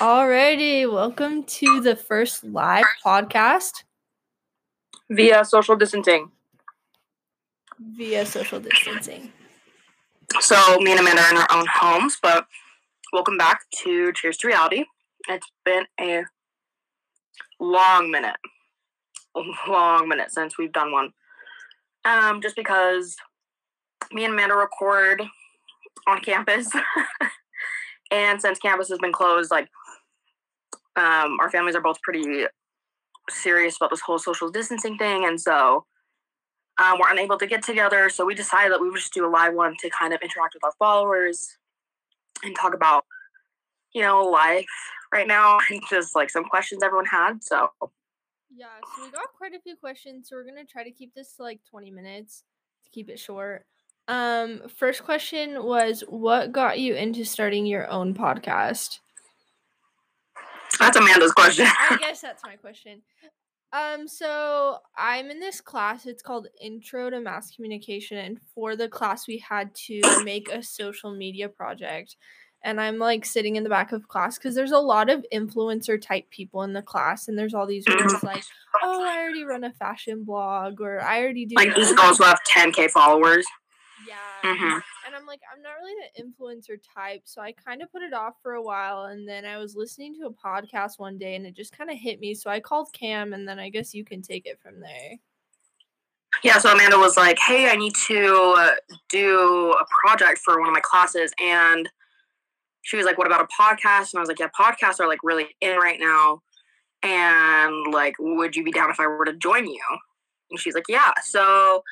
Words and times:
Alrighty, 0.00 0.90
welcome 0.90 1.42
to 1.44 1.82
the 1.82 1.94
first 1.94 2.42
live 2.42 2.86
podcast 3.04 3.84
via 5.10 5.44
social 5.44 5.76
distancing. 5.76 6.30
via 7.78 8.24
social 8.24 8.60
distancing. 8.60 9.30
So 10.40 10.78
me 10.78 10.92
and 10.92 11.00
Amanda 11.00 11.20
are 11.20 11.30
in 11.32 11.36
our 11.36 11.46
own 11.52 11.66
homes, 11.70 12.16
but 12.22 12.46
welcome 13.12 13.36
back 13.36 13.60
to 13.82 14.10
Cheers 14.14 14.38
to 14.38 14.46
Reality. 14.46 14.84
It's 15.28 15.46
been 15.66 15.84
a 16.00 16.24
long 17.60 18.10
minute, 18.10 18.36
a 19.36 19.42
long 19.68 20.08
minute 20.08 20.32
since 20.32 20.56
we've 20.56 20.72
done 20.72 20.92
one. 20.92 21.12
Um, 22.06 22.40
just 22.40 22.56
because 22.56 23.16
me 24.12 24.24
and 24.24 24.32
Amanda 24.32 24.54
record 24.56 25.22
on 26.06 26.20
campus, 26.22 26.70
and 28.10 28.40
since 28.40 28.58
campus 28.58 28.88
has 28.88 28.98
been 28.98 29.12
closed, 29.12 29.50
like 29.50 29.68
um, 30.96 31.38
our 31.40 31.50
families 31.50 31.74
are 31.74 31.80
both 31.80 32.00
pretty 32.02 32.46
serious 33.28 33.76
about 33.76 33.90
this 33.90 34.00
whole 34.00 34.18
social 34.18 34.50
distancing 34.50 34.96
thing, 34.98 35.24
and 35.24 35.40
so 35.40 35.84
um, 36.80 36.98
we're 36.98 37.10
unable 37.10 37.38
to 37.38 37.46
get 37.46 37.62
together. 37.62 38.08
So 38.08 38.24
we 38.24 38.34
decided 38.34 38.72
that 38.72 38.80
we 38.80 38.88
would 38.88 38.98
just 38.98 39.12
do 39.12 39.26
a 39.26 39.28
live 39.28 39.54
one 39.54 39.74
to 39.80 39.90
kind 39.90 40.14
of 40.14 40.20
interact 40.22 40.54
with 40.54 40.64
our 40.64 40.72
followers 40.78 41.56
and 42.42 42.56
talk 42.56 42.74
about, 42.74 43.04
you 43.92 44.02
know, 44.02 44.22
life 44.22 44.66
right 45.12 45.26
now 45.26 45.58
and 45.70 45.82
just 45.88 46.14
like 46.16 46.30
some 46.30 46.44
questions 46.44 46.82
everyone 46.82 47.06
had. 47.06 47.42
So 47.42 47.68
Yeah, 48.50 48.66
so 48.96 49.04
we 49.04 49.10
got 49.10 49.26
quite 49.36 49.52
a 49.54 49.60
few 49.60 49.76
questions, 49.76 50.28
so 50.28 50.36
we're 50.36 50.44
gonna 50.44 50.64
try 50.64 50.84
to 50.84 50.90
keep 50.90 51.14
this 51.14 51.34
to 51.36 51.42
like 51.42 51.60
20 51.70 51.90
minutes 51.90 52.44
to 52.84 52.90
keep 52.90 53.10
it 53.10 53.18
short. 53.18 53.66
Um, 54.08 54.62
first 54.76 55.04
question 55.04 55.62
was 55.62 56.02
what 56.08 56.50
got 56.50 56.80
you 56.80 56.94
into 56.94 57.24
starting 57.24 57.66
your 57.66 57.88
own 57.90 58.14
podcast? 58.14 58.98
That's 60.78 60.96
Amanda's 60.96 61.32
question. 61.32 61.66
I 61.66 61.96
guess 62.00 62.20
that's 62.20 62.42
my 62.44 62.56
question. 62.56 63.02
Um, 63.72 64.08
so 64.08 64.78
I'm 64.96 65.30
in 65.30 65.38
this 65.38 65.60
class. 65.60 66.06
It's 66.06 66.22
called 66.22 66.48
Intro 66.60 67.08
to 67.10 67.20
Mass 67.20 67.54
Communication, 67.54 68.18
and 68.18 68.40
for 68.54 68.74
the 68.74 68.88
class, 68.88 69.28
we 69.28 69.38
had 69.38 69.74
to 69.86 70.00
make 70.24 70.48
a 70.50 70.62
social 70.62 71.14
media 71.14 71.48
project. 71.48 72.16
And 72.62 72.78
I'm 72.78 72.98
like 72.98 73.24
sitting 73.24 73.56
in 73.56 73.62
the 73.64 73.70
back 73.70 73.92
of 73.92 74.06
class 74.08 74.36
because 74.36 74.54
there's 74.54 74.72
a 74.72 74.78
lot 74.78 75.08
of 75.08 75.24
influencer 75.32 76.00
type 76.00 76.28
people 76.30 76.62
in 76.62 76.74
the 76.74 76.82
class, 76.82 77.26
and 77.26 77.38
there's 77.38 77.54
all 77.54 77.66
these 77.66 77.86
words 77.88 78.22
like, 78.22 78.44
"Oh, 78.82 79.02
I 79.02 79.18
already 79.18 79.44
run 79.44 79.64
a 79.64 79.72
fashion 79.72 80.24
blog," 80.24 80.80
or 80.80 81.00
"I 81.00 81.22
already 81.22 81.46
do." 81.46 81.54
like 81.56 81.74
these 81.74 81.92
girls 81.94 82.18
who 82.18 82.24
have 82.24 82.38
10k 82.46 82.90
followers. 82.90 83.46
Yeah. 84.42 84.56
hmm 84.56 84.78
And 85.06 85.14
I'm 85.16 85.26
like, 85.26 85.40
I'm 85.54 85.62
not 85.62 85.72
really 85.80 85.94
the 86.14 86.22
influencer 86.22 86.78
type. 86.94 87.22
So 87.24 87.40
I 87.42 87.52
kind 87.52 87.82
of 87.82 87.90
put 87.90 88.02
it 88.02 88.12
off 88.12 88.34
for 88.42 88.54
a 88.54 88.62
while. 88.62 89.04
And 89.04 89.28
then 89.28 89.44
I 89.44 89.58
was 89.58 89.74
listening 89.74 90.14
to 90.16 90.26
a 90.26 90.30
podcast 90.32 90.98
one 90.98 91.18
day 91.18 91.34
and 91.34 91.46
it 91.46 91.54
just 91.54 91.76
kind 91.76 91.90
of 91.90 91.98
hit 91.98 92.20
me. 92.20 92.34
So 92.34 92.50
I 92.50 92.60
called 92.60 92.92
Cam 92.92 93.32
and 93.32 93.46
then 93.46 93.58
I 93.58 93.68
guess 93.68 93.94
you 93.94 94.04
can 94.04 94.22
take 94.22 94.46
it 94.46 94.58
from 94.62 94.80
there. 94.80 95.18
Yeah, 96.42 96.58
so 96.58 96.72
Amanda 96.72 96.96
was 96.96 97.16
like, 97.16 97.38
"Hey, 97.38 97.68
I 97.68 97.76
need 97.76 97.94
to 98.06 98.54
uh, 98.56 98.74
do 99.08 99.72
a 99.72 99.84
project 100.02 100.38
for 100.38 100.58
one 100.58 100.68
of 100.68 100.72
my 100.74 100.80
classes," 100.80 101.32
and 101.42 101.88
she 102.82 102.96
was 102.96 103.04
like, 103.04 103.18
"What 103.18 103.26
about 103.26 103.42
a 103.42 103.62
podcast?" 103.62 104.12
And 104.12 104.18
I 104.18 104.20
was 104.20 104.28
like, 104.28 104.38
"Yeah, 104.38 104.48
podcasts 104.58 105.00
are 105.00 105.08
like 105.08 105.18
really 105.22 105.48
in 105.60 105.76
right 105.76 105.98
now, 106.00 106.40
and 107.02 107.92
like, 107.92 108.14
would 108.18 108.56
you 108.56 108.64
be 108.64 108.72
down 108.72 108.90
if 108.90 109.00
I 109.00 109.06
were 109.06 109.24
to 109.24 109.34
join 109.34 109.66
you?" 109.66 109.82
And 110.50 110.58
she's 110.58 110.74
like, 110.74 110.84
"Yeah." 110.88 111.12
So 111.24 111.82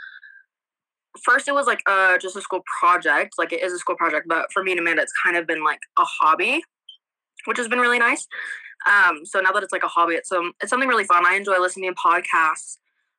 first, 1.23 1.49
it 1.49 1.53
was 1.53 1.67
like 1.67 1.83
uh 1.87 2.19
just 2.19 2.37
a 2.37 2.41
school 2.41 2.63
project, 2.81 3.35
like 3.39 3.53
it 3.53 3.63
is 3.63 3.73
a 3.73 3.79
school 3.79 3.97
project, 3.97 4.27
but 4.29 4.53
for 4.53 4.63
me 4.63 4.73
and 4.73 4.81
Amanda, 4.81 5.03
it's 5.03 5.13
kind 5.23 5.37
of 5.37 5.47
been 5.47 5.65
like 5.65 5.81
a 5.99 6.05
hobby, 6.05 6.63
which 7.47 7.59
has 7.59 7.69
been 7.69 7.81
really 7.81 7.99
nice. 7.99 8.27
Um, 8.87 9.25
so 9.25 9.41
now 9.41 9.53
that 9.53 9.63
it's 9.63 9.73
like 9.73 9.83
a 9.83 9.89
hobby, 9.89 10.15
it's 10.15 10.31
um, 10.33 10.53
it's 10.61 10.71
something 10.71 10.89
really 10.89 11.05
fun. 11.05 11.27
I 11.27 11.35
enjoy 11.35 11.61
listening 11.61 11.91
to 11.91 11.97
podcasts. 11.97 12.79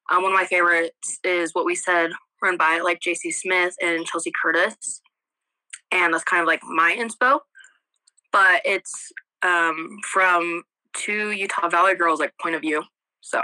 Um, 0.10 0.23
one 0.23 0.32
of 0.32 0.38
my 0.38 0.45
favorites 0.45 1.20
is 1.23 1.54
what 1.54 1.66
we 1.66 1.76
said 1.76 2.11
run 2.42 2.58
by 2.58 2.80
like 2.83 3.02
JC 3.02 3.33
Smith 3.33 3.76
and 3.82 4.06
Chelsea 4.06 4.32
Curtis, 4.42 5.02
and 5.92 6.14
that's 6.14 6.23
kind 6.23 6.42
of 6.42 6.48
like 6.48 6.61
my 6.64 6.95
inspo. 6.98 7.39
But 8.32 8.61
it's 8.64 9.11
um, 9.42 9.98
from 10.08 10.64
two 10.94 11.32
Utah 11.32 11.70
Valley 11.70 11.95
girls 11.95 12.20
like 12.20 12.33
point 12.42 12.56
of 12.56 12.61
view. 12.61 12.83
So 13.21 13.44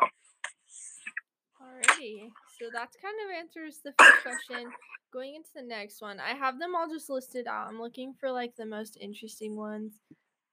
Alrighty. 1.62 2.30
So 2.60 2.68
that's 2.72 2.96
kind 2.98 3.16
of 3.26 3.38
answers 3.38 3.80
the 3.84 3.94
first 3.98 4.24
question. 4.24 4.72
Going 5.12 5.36
into 5.36 5.50
the 5.56 5.62
next 5.62 6.02
one, 6.02 6.20
I 6.20 6.34
have 6.36 6.60
them 6.60 6.76
all 6.76 6.88
just 6.90 7.10
listed 7.10 7.48
out. 7.48 7.68
I'm 7.68 7.80
looking 7.80 8.14
for 8.20 8.32
like 8.32 8.56
the 8.56 8.66
most 8.66 8.98
interesting 9.00 9.56
ones. 9.56 9.94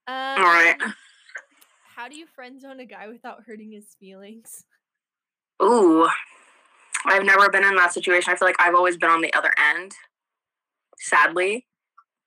Um, 0.07 0.15
all 0.37 0.43
right, 0.43 0.75
How 1.95 2.09
do 2.09 2.17
you 2.17 2.25
friend 2.25 2.59
zone 2.59 2.79
a 2.79 2.85
guy 2.85 3.07
without 3.07 3.43
hurting 3.45 3.71
his 3.71 3.95
feelings? 3.99 4.65
ooh, 5.61 6.07
I've 7.05 7.23
never 7.25 7.49
been 7.49 7.63
in 7.63 7.75
that 7.75 7.93
situation. 7.93 8.33
I 8.33 8.35
feel 8.35 8.47
like 8.47 8.55
I've 8.59 8.75
always 8.75 8.97
been 8.97 9.09
on 9.09 9.21
the 9.21 9.33
other 9.33 9.53
end, 9.75 9.93
sadly. 10.99 11.67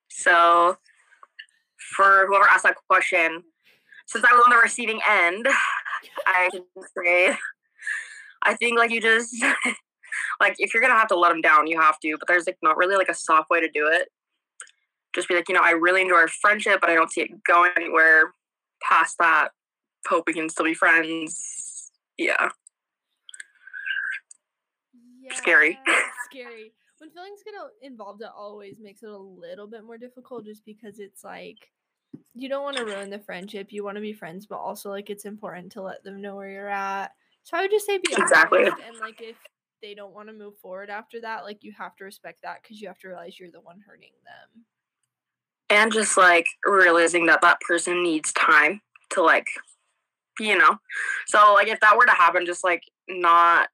So 0.08 0.76
for 1.96 2.26
whoever 2.26 2.48
asked 2.48 2.64
that 2.64 2.76
question, 2.88 3.42
since 4.06 4.24
I 4.24 4.34
was 4.34 4.42
on 4.46 4.50
the 4.50 4.62
receiving 4.62 5.00
end, 5.08 5.46
I 6.26 6.48
can 6.50 6.62
say 6.96 7.36
I 8.42 8.54
think 8.54 8.78
like 8.78 8.90
you 8.90 9.00
just 9.00 9.34
like 10.40 10.56
if 10.58 10.72
you're 10.72 10.82
gonna 10.82 10.94
have 10.94 11.08
to 11.08 11.18
let 11.18 11.30
them 11.30 11.40
down, 11.40 11.66
you 11.66 11.80
have 11.80 11.98
to. 12.00 12.16
But 12.18 12.28
there's 12.28 12.46
like 12.46 12.58
not 12.62 12.76
really 12.76 12.96
like 12.96 13.08
a 13.08 13.14
soft 13.14 13.50
way 13.50 13.60
to 13.60 13.68
do 13.68 13.88
it. 13.88 14.08
Just 15.14 15.28
be 15.28 15.34
like, 15.34 15.48
you 15.48 15.54
know, 15.54 15.62
I 15.62 15.70
really 15.70 16.02
enjoy 16.02 16.16
our 16.16 16.28
friendship, 16.28 16.80
but 16.80 16.90
I 16.90 16.94
don't 16.94 17.10
see 17.10 17.22
it 17.22 17.42
going 17.44 17.70
anywhere 17.76 18.32
past 18.82 19.16
that. 19.18 19.48
Hope 20.08 20.24
we 20.26 20.34
can 20.34 20.48
still 20.48 20.66
be 20.66 20.74
friends. 20.74 21.90
Yeah. 22.18 22.50
Scary. 25.30 25.30
Yeah, 25.30 25.34
scary. 25.34 25.78
scary. 26.30 26.72
When 26.98 27.10
feelings 27.10 27.40
get 27.44 27.54
involved, 27.82 28.22
it 28.22 28.28
always 28.34 28.76
makes 28.80 29.02
it 29.02 29.10
a 29.10 29.16
little 29.16 29.66
bit 29.66 29.84
more 29.84 29.98
difficult 29.98 30.44
just 30.44 30.64
because 30.64 30.98
it's 30.98 31.24
like 31.24 31.70
you 32.34 32.48
don't 32.48 32.62
want 32.62 32.76
to 32.76 32.84
ruin 32.84 33.10
the 33.10 33.18
friendship. 33.18 33.68
You 33.70 33.84
want 33.84 33.96
to 33.96 34.02
be 34.02 34.12
friends, 34.12 34.46
but 34.46 34.56
also 34.56 34.90
like 34.90 35.10
it's 35.10 35.24
important 35.24 35.72
to 35.72 35.82
let 35.82 36.04
them 36.04 36.20
know 36.20 36.36
where 36.36 36.48
you're 36.48 36.68
at. 36.68 37.12
So 37.46 37.56
I 37.56 37.62
would 37.62 37.70
just 37.70 37.86
say 37.86 37.98
be 37.98 38.12
Exactly. 38.16 38.58
honest, 38.64 38.78
and 38.88 38.98
like 38.98 39.20
if 39.20 39.36
they 39.80 39.94
don't 39.94 40.12
want 40.12 40.28
to 40.28 40.34
move 40.34 40.58
forward 40.58 40.90
after 40.90 41.20
that, 41.20 41.44
like 41.44 41.62
you 41.62 41.72
have 41.78 41.94
to 41.96 42.04
respect 42.04 42.42
that 42.42 42.60
because 42.60 42.80
you 42.80 42.88
have 42.88 42.98
to 42.98 43.08
realize 43.08 43.38
you're 43.38 43.52
the 43.52 43.60
one 43.60 43.80
hurting 43.86 44.10
them. 44.24 44.64
and 45.70 45.92
just 45.92 46.16
like 46.16 46.46
realizing 46.64 47.26
that 47.26 47.40
that 47.42 47.60
person 47.60 48.02
needs 48.02 48.32
time 48.32 48.80
to 49.10 49.22
like 49.22 49.46
you 50.38 50.56
know 50.56 50.76
so 51.26 51.54
like 51.54 51.68
if 51.68 51.80
that 51.80 51.96
were 51.96 52.04
to 52.06 52.12
happen 52.12 52.46
just 52.46 52.62
like 52.62 52.82
not 53.08 53.68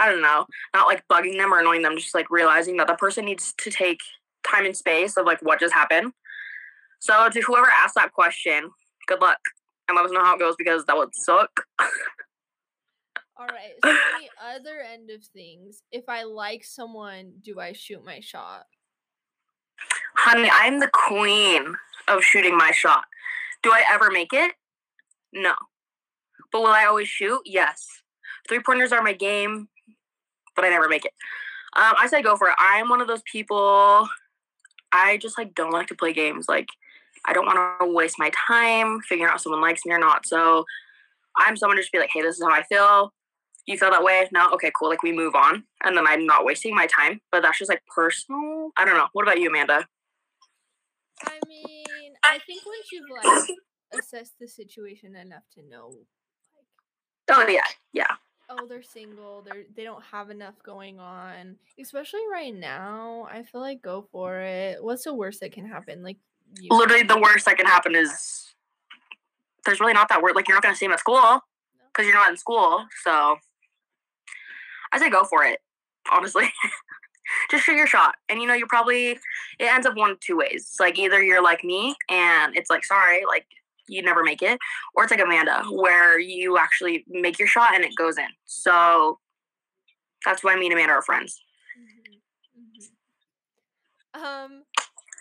i 0.00 0.08
don't 0.08 0.22
know 0.22 0.46
not 0.74 0.86
like 0.86 1.02
bugging 1.12 1.36
them 1.36 1.52
or 1.52 1.60
annoying 1.60 1.82
them 1.82 1.96
just 1.96 2.14
like 2.14 2.30
realizing 2.30 2.76
that 2.76 2.86
the 2.86 2.94
person 2.94 3.24
needs 3.24 3.52
to 3.58 3.70
take 3.70 4.00
time 4.46 4.64
and 4.64 4.76
space 4.76 5.16
of 5.16 5.26
like 5.26 5.40
what 5.42 5.60
just 5.60 5.74
happened 5.74 6.12
so 7.00 7.28
to 7.28 7.40
whoever 7.42 7.66
asked 7.68 7.94
that 7.94 8.12
question 8.12 8.70
good 9.06 9.20
luck 9.20 9.38
and 9.88 9.96
let 9.96 10.04
us 10.06 10.12
know 10.12 10.24
how 10.24 10.34
it 10.36 10.40
goes 10.40 10.54
because 10.56 10.84
that 10.86 10.96
would 10.96 11.14
suck 11.14 11.64
All 13.42 13.48
right. 13.48 13.72
So 13.82 13.90
on 13.90 13.96
the 14.20 14.60
other 14.70 14.80
end 14.80 15.10
of 15.10 15.24
things, 15.24 15.82
if 15.90 16.04
I 16.08 16.22
like 16.22 16.62
someone, 16.64 17.32
do 17.42 17.58
I 17.58 17.72
shoot 17.72 18.04
my 18.04 18.20
shot? 18.20 18.66
honey 20.14 20.48
i'm 20.52 20.78
the 20.78 20.90
queen 20.92 21.74
of 22.06 22.22
shooting 22.22 22.56
my 22.56 22.70
shot. 22.70 23.04
Do 23.64 23.70
i 23.72 23.82
ever 23.90 24.10
make 24.12 24.32
it? 24.32 24.52
No. 25.32 25.54
But 26.52 26.60
will 26.62 26.68
i 26.68 26.84
always 26.84 27.08
shoot? 27.08 27.40
Yes. 27.44 27.84
Three 28.48 28.60
pointers 28.60 28.92
are 28.92 29.02
my 29.02 29.12
game 29.12 29.68
but 30.54 30.64
i 30.64 30.68
never 30.68 30.88
make 30.88 31.04
it. 31.04 31.12
Um, 31.74 31.94
i 32.00 32.06
say 32.06 32.22
go 32.22 32.36
for 32.36 32.48
it. 32.48 32.54
I'm 32.58 32.88
one 32.88 33.00
of 33.00 33.08
those 33.08 33.22
people 33.30 34.08
i 34.92 35.16
just 35.16 35.36
like 35.36 35.52
don't 35.56 35.72
like 35.72 35.88
to 35.88 35.96
play 35.96 36.12
games. 36.12 36.46
Like 36.48 36.68
i 37.24 37.32
don't 37.32 37.46
want 37.46 37.80
to 37.80 37.92
waste 37.92 38.20
my 38.20 38.30
time 38.46 39.00
figuring 39.00 39.28
out 39.28 39.36
if 39.36 39.42
someone 39.42 39.62
likes 39.62 39.84
me 39.84 39.92
or 39.92 39.98
not. 39.98 40.26
So 40.26 40.64
i'm 41.36 41.56
someone 41.56 41.76
to 41.76 41.82
just 41.82 41.92
be 41.92 41.98
like 41.98 42.10
hey 42.12 42.22
this 42.22 42.36
is 42.36 42.44
how 42.44 42.50
i 42.50 42.62
feel 42.64 43.12
you 43.66 43.78
feel 43.78 43.90
that 43.90 44.02
way 44.02 44.28
no 44.32 44.50
okay 44.50 44.70
cool 44.78 44.88
like 44.88 45.02
we 45.02 45.12
move 45.12 45.34
on 45.34 45.64
and 45.84 45.96
then 45.96 46.06
i'm 46.06 46.26
not 46.26 46.44
wasting 46.44 46.74
my 46.74 46.86
time 46.86 47.20
but 47.30 47.42
that's 47.42 47.58
just 47.58 47.70
like 47.70 47.82
personal 47.94 48.70
i 48.76 48.84
don't 48.84 48.96
know 48.96 49.08
what 49.12 49.22
about 49.22 49.38
you 49.38 49.48
amanda 49.48 49.86
I 51.26 51.38
mean, 51.46 52.14
I 52.24 52.38
think 52.46 52.62
once 52.66 52.86
you've 52.90 53.04
like 53.10 53.56
assessed 53.98 54.38
the 54.40 54.48
situation 54.48 55.16
enough 55.16 55.42
to 55.54 55.68
know, 55.68 55.88
like, 55.88 56.06
Oh 57.30 57.48
yeah, 57.48 57.64
yeah. 57.92 58.16
oh, 58.50 58.66
they're 58.66 58.82
single, 58.82 59.42
they're 59.42 59.64
they 59.76 59.84
don't 59.84 60.02
have 60.10 60.30
enough 60.30 60.54
going 60.64 60.98
on. 60.98 61.56
Especially 61.80 62.22
right 62.30 62.54
now, 62.54 63.28
I 63.30 63.42
feel 63.42 63.60
like 63.60 63.82
go 63.82 64.06
for 64.10 64.40
it. 64.40 64.82
What's 64.82 65.04
the 65.04 65.14
worst 65.14 65.40
that 65.40 65.52
can 65.52 65.66
happen? 65.68 66.02
Like, 66.02 66.18
you 66.60 66.68
Literally, 66.70 67.04
the 67.04 67.20
worst 67.20 67.44
that 67.46 67.56
can 67.56 67.66
happen 67.66 67.94
is 67.94 68.54
there's 69.64 69.80
really 69.80 69.92
not 69.94 70.08
that 70.08 70.22
word. 70.22 70.34
Like 70.34 70.48
you're 70.48 70.56
not 70.56 70.62
gonna 70.62 70.76
see 70.76 70.86
him 70.86 70.92
at 70.92 71.00
school 71.00 71.40
because 71.92 72.06
you're 72.06 72.16
not 72.16 72.30
in 72.30 72.36
school. 72.36 72.84
So 73.04 73.36
I 74.92 74.98
say 74.98 75.10
go 75.10 75.24
for 75.24 75.44
it. 75.44 75.60
Honestly, 76.10 76.52
just 77.50 77.64
shoot 77.64 77.76
your 77.76 77.86
shot, 77.86 78.16
and 78.28 78.40
you 78.40 78.46
know 78.46 78.54
you 78.54 78.66
probably 78.66 79.12
it 79.12 79.20
ends 79.60 79.86
up 79.86 79.96
one 79.96 80.10
of 80.10 80.20
two 80.20 80.36
ways. 80.36 80.68
It's 80.70 80.80
like 80.80 80.98
either 80.98 81.22
you're 81.22 81.42
like 81.42 81.64
me 81.64 81.96
and 82.08 82.56
it's 82.56 82.70
like 82.70 82.84
sorry, 82.84 83.24
like 83.26 83.46
you 83.88 84.02
never 84.02 84.22
make 84.22 84.42
it, 84.42 84.58
or 84.94 85.04
it's 85.04 85.10
like 85.10 85.20
Amanda, 85.20 85.62
where 85.70 86.18
you 86.18 86.58
actually 86.58 87.04
make 87.08 87.38
your 87.38 87.48
shot 87.48 87.74
and 87.74 87.84
it 87.84 87.94
goes 87.96 88.18
in. 88.18 88.28
So 88.44 89.18
that's 90.24 90.44
why 90.44 90.56
me 90.56 90.66
and 90.66 90.74
Amanda 90.74 90.94
are 90.94 91.02
friends. 91.02 91.40
Mm-hmm. 94.16 94.22
Um. 94.22 94.62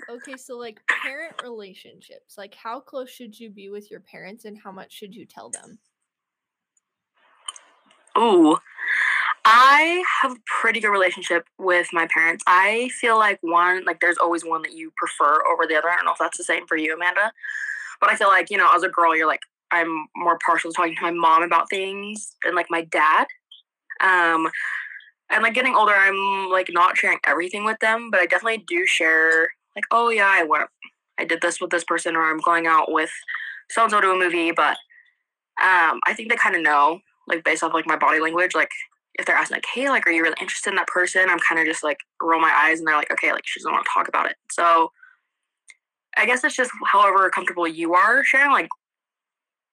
Okay, 0.09 0.35
so 0.35 0.57
like 0.57 0.81
parent 0.87 1.35
relationships, 1.43 2.35
like 2.37 2.55
how 2.55 2.79
close 2.79 3.09
should 3.09 3.39
you 3.39 3.51
be 3.51 3.69
with 3.69 3.91
your 3.91 3.99
parents, 3.99 4.45
and 4.45 4.57
how 4.57 4.71
much 4.71 4.91
should 4.91 5.13
you 5.13 5.25
tell 5.25 5.49
them? 5.49 5.77
Ooh, 8.17 8.57
I 9.43 10.03
have 10.21 10.33
a 10.33 10.39
pretty 10.61 10.79
good 10.79 10.91
relationship 10.91 11.45
with 11.57 11.87
my 11.91 12.07
parents. 12.13 12.43
I 12.47 12.89
feel 12.99 13.17
like 13.17 13.39
one, 13.41 13.83
like 13.85 13.99
there's 13.99 14.17
always 14.17 14.45
one 14.45 14.61
that 14.61 14.73
you 14.73 14.91
prefer 14.95 15.43
over 15.47 15.65
the 15.67 15.75
other. 15.75 15.89
I 15.89 15.95
don't 15.95 16.05
know 16.05 16.11
if 16.11 16.19
that's 16.19 16.37
the 16.37 16.43
same 16.43 16.67
for 16.67 16.77
you, 16.77 16.93
Amanda. 16.93 17.31
But 17.99 18.09
I 18.09 18.15
feel 18.15 18.27
like, 18.27 18.49
you 18.49 18.57
know, 18.57 18.69
as 18.73 18.83
a 18.83 18.89
girl, 18.89 19.15
you're 19.15 19.27
like, 19.27 19.41
I'm 19.71 20.07
more 20.15 20.37
partial 20.45 20.71
to 20.71 20.75
talking 20.75 20.95
to 20.95 21.01
my 21.01 21.11
mom 21.11 21.43
about 21.43 21.69
things 21.69 22.35
than 22.43 22.55
like 22.55 22.67
my 22.69 22.81
dad. 22.83 23.25
Um, 24.01 24.49
and 25.31 25.43
like 25.43 25.53
getting 25.53 25.75
older, 25.75 25.93
I'm 25.93 26.49
like 26.49 26.69
not 26.71 26.97
sharing 26.97 27.19
everything 27.25 27.63
with 27.63 27.79
them, 27.79 28.09
but 28.11 28.19
I 28.19 28.25
definitely 28.25 28.65
do 28.67 28.85
share 28.85 29.53
like, 29.75 29.85
oh 29.91 30.09
yeah, 30.09 30.27
I 30.29 30.43
went, 30.43 30.69
I 31.17 31.25
did 31.25 31.41
this 31.41 31.61
with 31.61 31.69
this 31.69 31.85
person, 31.85 32.15
or 32.15 32.29
I'm 32.29 32.39
going 32.39 32.67
out 32.67 32.91
with 32.91 33.11
so 33.69 33.83
and 33.83 33.91
so 33.91 34.01
to 34.01 34.11
a 34.11 34.17
movie. 34.17 34.51
But 34.51 34.77
um, 35.61 35.99
I 36.05 36.13
think 36.15 36.29
they 36.29 36.35
kind 36.35 36.55
of 36.55 36.61
know, 36.61 36.99
like 37.27 37.43
based 37.43 37.63
off 37.63 37.73
like 37.73 37.87
my 37.87 37.95
body 37.95 38.19
language, 38.19 38.53
like 38.53 38.71
if 39.15 39.25
they're 39.25 39.35
asking 39.35 39.55
like, 39.55 39.65
hey, 39.73 39.89
like, 39.89 40.07
are 40.07 40.11
you 40.11 40.23
really 40.23 40.37
interested 40.39 40.69
in 40.69 40.75
that 40.77 40.87
person? 40.87 41.29
I'm 41.29 41.39
kind 41.39 41.59
of 41.59 41.67
just 41.67 41.83
like 41.83 41.99
roll 42.21 42.39
my 42.39 42.51
eyes, 42.53 42.79
and 42.79 42.87
they're 42.87 42.95
like, 42.95 43.11
okay, 43.11 43.31
like 43.31 43.45
she 43.45 43.59
doesn't 43.59 43.71
want 43.71 43.85
to 43.85 43.91
talk 43.93 44.07
about 44.07 44.29
it. 44.29 44.35
So 44.51 44.91
I 46.17 46.25
guess 46.25 46.43
it's 46.43 46.55
just 46.55 46.71
however 46.87 47.29
comfortable 47.29 47.67
you 47.67 47.93
are 47.93 48.23
sharing, 48.23 48.51
like 48.51 48.69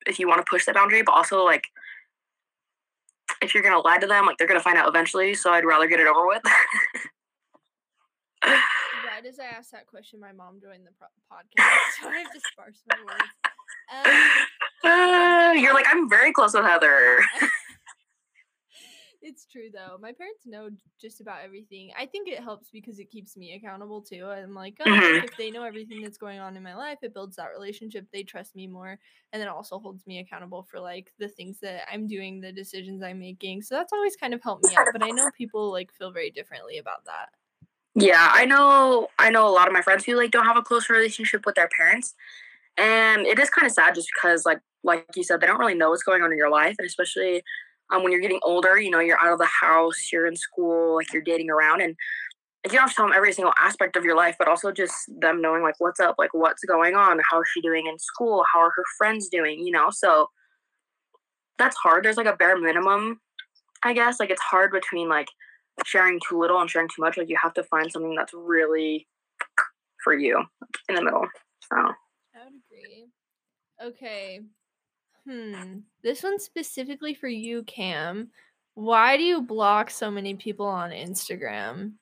if 0.06 0.18
you 0.18 0.28
want 0.28 0.44
to 0.44 0.48
push 0.48 0.64
that 0.66 0.74
boundary, 0.74 1.02
but 1.02 1.12
also 1.12 1.44
like 1.44 1.68
if 3.40 3.54
you're 3.54 3.62
gonna 3.62 3.80
lie 3.80 3.98
to 3.98 4.06
them, 4.06 4.26
like 4.26 4.36
they're 4.38 4.48
gonna 4.48 4.60
find 4.60 4.78
out 4.78 4.88
eventually. 4.88 5.34
So 5.34 5.52
I'd 5.52 5.64
rather 5.64 5.86
get 5.86 6.00
it 6.00 6.06
over 6.06 6.26
with. 6.26 6.42
right 8.44 9.26
as 9.26 9.38
I 9.38 9.44
asked 9.56 9.72
that 9.72 9.86
question, 9.86 10.20
my 10.20 10.32
mom 10.32 10.60
joined 10.60 10.86
the 10.86 10.92
pro- 10.98 11.08
podcast, 11.30 12.00
so 12.00 12.08
I 12.08 12.18
have 12.18 12.32
to 12.32 12.40
sparse 12.52 12.82
my 12.88 12.96
words. 13.04 13.24
Um, 14.84 14.90
uh, 14.90 15.52
you're 15.60 15.74
like, 15.74 15.86
I'm 15.88 16.08
very 16.08 16.32
close 16.32 16.54
with 16.54 16.64
Heather. 16.64 17.18
it's 19.20 19.46
true 19.46 19.70
though. 19.72 19.98
My 20.00 20.12
parents 20.12 20.46
know 20.46 20.70
just 21.00 21.20
about 21.20 21.42
everything. 21.42 21.92
I 21.96 22.06
think 22.06 22.28
it 22.28 22.40
helps 22.42 22.70
because 22.70 22.98
it 22.98 23.10
keeps 23.10 23.36
me 23.36 23.54
accountable 23.54 24.02
too. 24.02 24.26
I'm 24.26 24.54
like, 24.54 24.76
oh, 24.80 25.00
Mhm. 25.00 25.22
if 25.22 25.36
they 25.36 25.50
know 25.50 25.64
everything 25.64 26.00
that's 26.00 26.18
going 26.18 26.38
on 26.38 26.56
in 26.56 26.62
my 26.62 26.74
life, 26.74 26.98
it 27.02 27.14
builds 27.14 27.36
that 27.36 27.48
relationship. 27.50 28.06
They 28.12 28.22
trust 28.22 28.54
me 28.54 28.66
more, 28.66 28.98
and 29.32 29.40
then 29.40 29.48
also 29.48 29.78
holds 29.78 30.06
me 30.06 30.18
accountable 30.20 30.62
for 30.62 30.80
like 30.80 31.12
the 31.18 31.28
things 31.28 31.60
that 31.60 31.88
I'm 31.92 32.06
doing, 32.06 32.40
the 32.40 32.52
decisions 32.52 33.02
I'm 33.02 33.18
making. 33.18 33.62
So 33.62 33.74
that's 33.74 33.92
always 33.92 34.16
kind 34.16 34.34
of 34.34 34.42
helped 34.42 34.62
me 34.62 34.74
out. 34.74 34.92
But 34.92 35.02
I 35.02 35.10
know 35.10 35.30
people 35.30 35.70
like 35.72 35.92
feel 35.92 36.12
very 36.12 36.30
differently 36.30 36.78
about 36.78 37.04
that. 37.06 37.30
Yeah, 37.94 38.30
I 38.32 38.44
know. 38.44 39.08
I 39.18 39.30
know 39.30 39.48
a 39.48 39.50
lot 39.50 39.66
of 39.66 39.72
my 39.72 39.82
friends 39.82 40.04
who 40.04 40.14
like 40.16 40.30
don't 40.30 40.44
have 40.44 40.56
a 40.56 40.62
close 40.62 40.88
relationship 40.88 41.44
with 41.46 41.54
their 41.56 41.68
parents, 41.68 42.14
and 42.78 43.26
it 43.26 43.38
is 43.38 43.50
kind 43.50 43.66
of 43.66 43.72
sad 43.72 43.94
just 43.94 44.10
because, 44.16 44.46
like, 44.46 44.60
like 44.84 45.06
you 45.16 45.24
said, 45.24 45.40
they 45.40 45.46
don't 45.48 45.58
really 45.60 45.74
know 45.74 45.90
what's 45.90 46.02
going 46.04 46.22
on 46.22 46.32
in 46.32 46.38
your 46.38 46.50
life, 46.50 46.76
and 46.78 46.86
especially 46.86 47.42
um, 47.90 48.02
when 48.02 48.12
you're 48.12 48.20
getting 48.20 48.40
older, 48.42 48.78
you 48.78 48.90
know, 48.90 49.00
you're 49.00 49.18
out 49.18 49.32
of 49.32 49.38
the 49.38 49.46
house, 49.46 50.10
you're 50.12 50.26
in 50.26 50.36
school, 50.36 50.96
like 50.96 51.12
you're 51.12 51.22
dating 51.22 51.50
around, 51.50 51.80
and 51.80 51.96
you 52.64 52.72
don't 52.72 52.82
have 52.82 52.90
to 52.90 52.96
tell 52.96 53.06
them 53.06 53.14
every 53.16 53.32
single 53.32 53.54
aspect 53.58 53.96
of 53.96 54.04
your 54.04 54.16
life, 54.16 54.36
but 54.38 54.48
also 54.48 54.72
just 54.72 54.94
them 55.20 55.40
knowing 55.40 55.62
like 55.62 55.76
what's 55.78 56.00
up, 56.00 56.16
like 56.18 56.34
what's 56.34 56.64
going 56.64 56.94
on, 56.94 57.20
how's 57.30 57.44
she 57.52 57.60
doing 57.60 57.86
in 57.86 57.98
school, 57.98 58.44
how 58.52 58.60
are 58.60 58.72
her 58.74 58.84
friends 58.98 59.28
doing, 59.28 59.64
you 59.64 59.72
know. 59.72 59.90
So 59.90 60.28
that's 61.58 61.76
hard. 61.76 62.04
There's 62.04 62.16
like 62.16 62.26
a 62.26 62.36
bare 62.36 62.58
minimum, 62.58 63.20
I 63.82 63.92
guess. 63.92 64.20
Like 64.20 64.30
it's 64.30 64.42
hard 64.42 64.70
between 64.72 65.08
like 65.08 65.28
sharing 65.84 66.20
too 66.28 66.38
little 66.38 66.60
and 66.60 66.68
sharing 66.68 66.88
too 66.88 67.00
much. 67.02 67.16
Like 67.16 67.28
you 67.28 67.38
have 67.40 67.54
to 67.54 67.62
find 67.62 67.90
something 67.90 68.14
that's 68.14 68.34
really 68.34 69.06
for 70.02 70.14
you 70.14 70.44
in 70.88 70.94
the 70.94 71.02
middle. 71.02 71.26
So 71.70 71.76
I 71.76 72.44
would 72.44 72.60
agree. 72.70 73.06
Okay. 73.82 74.40
Hmm. 75.28 75.80
This 76.02 76.22
one's 76.22 76.44
specifically 76.44 77.12
for 77.12 77.28
you, 77.28 77.62
Cam. 77.64 78.30
Why 78.74 79.16
do 79.16 79.22
you 79.24 79.42
block 79.42 79.90
so 79.90 80.10
many 80.10 80.34
people 80.34 80.66
on 80.66 80.90
Instagram? 80.90 81.92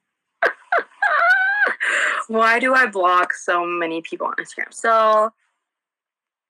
why 2.28 2.61
do 2.61 2.75
I 2.75 2.87
block 2.87 3.32
so 3.32 3.64
many 3.64 4.02
people 4.02 4.28
on 4.28 4.34
Instagram? 4.34 4.73
So 4.73 5.32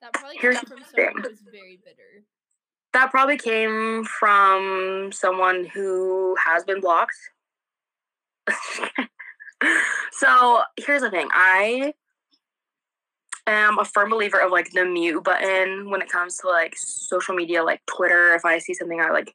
That 0.03 0.13
probably 0.13 0.37
Here's 0.39 0.57
came 0.57 0.67
from 0.67 0.83
someone 0.95 1.23
who's 1.23 1.41
very 1.51 1.81
bitter. 1.83 2.25
that 2.93 3.11
probably 3.11 3.39
came 3.39 4.05
from 4.05 5.11
someone 5.13 5.65
who 5.65 6.37
has 6.45 6.65
been 6.65 6.81
blocked. 6.81 7.17
so 10.13 10.61
here's 10.77 11.03
the 11.03 11.11
thing 11.11 11.29
I 11.33 11.95
am 13.47 13.79
a 13.79 13.85
firm 13.85 14.11
believer 14.11 14.41
of 14.41 14.51
like 14.51 14.71
the 14.73 14.85
mute 14.85 15.23
button 15.23 15.91
when 15.91 16.03
it 16.03 16.11
comes 16.11 16.39
to 16.39 16.49
like 16.49 16.75
social 16.77 17.35
media, 17.35 17.63
like 17.63 17.81
Twitter. 17.87 18.35
If 18.35 18.45
I 18.45 18.59
see 18.59 18.75
something 18.75 19.01
I 19.01 19.11
like 19.11 19.35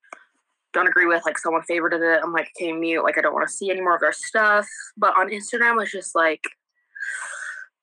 don't 0.74 0.88
agree 0.88 1.06
with, 1.06 1.24
like 1.26 1.38
someone 1.38 1.64
favorited 1.70 2.02
it, 2.02 2.22
I'm 2.24 2.34
like, 2.34 2.50
okay, 2.58 2.72
mute. 2.72 3.04
Like 3.04 3.18
I 3.18 3.22
don't 3.22 3.34
want 3.34 3.48
to 3.48 3.54
see 3.54 3.70
any 3.70 3.82
more 3.82 3.96
of 3.96 4.02
their 4.02 4.14
stuff. 4.14 4.68
But 4.98 5.18
on 5.18 5.30
Instagram, 5.30 5.82
it's 5.82 5.92
just 5.92 6.16
like 6.16 6.44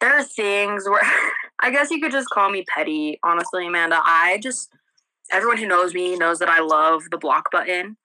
there 0.01 0.17
are 0.17 0.25
things 0.25 0.89
where 0.89 1.03
I 1.61 1.71
guess 1.71 1.91
you 1.91 2.01
could 2.01 2.13
just 2.13 2.31
call 2.31 2.51
me 2.51 2.65
petty, 2.75 3.19
honestly, 3.23 3.67
Amanda. 3.67 4.01
I 4.05 4.39
just 4.43 4.71
everyone 5.31 5.59
who 5.59 5.67
knows 5.67 5.95
me 5.95 6.17
knows 6.17 6.39
that 6.39 6.49
I 6.49 6.61
love 6.61 7.03
the 7.11 7.19
block 7.19 7.51
button 7.51 7.97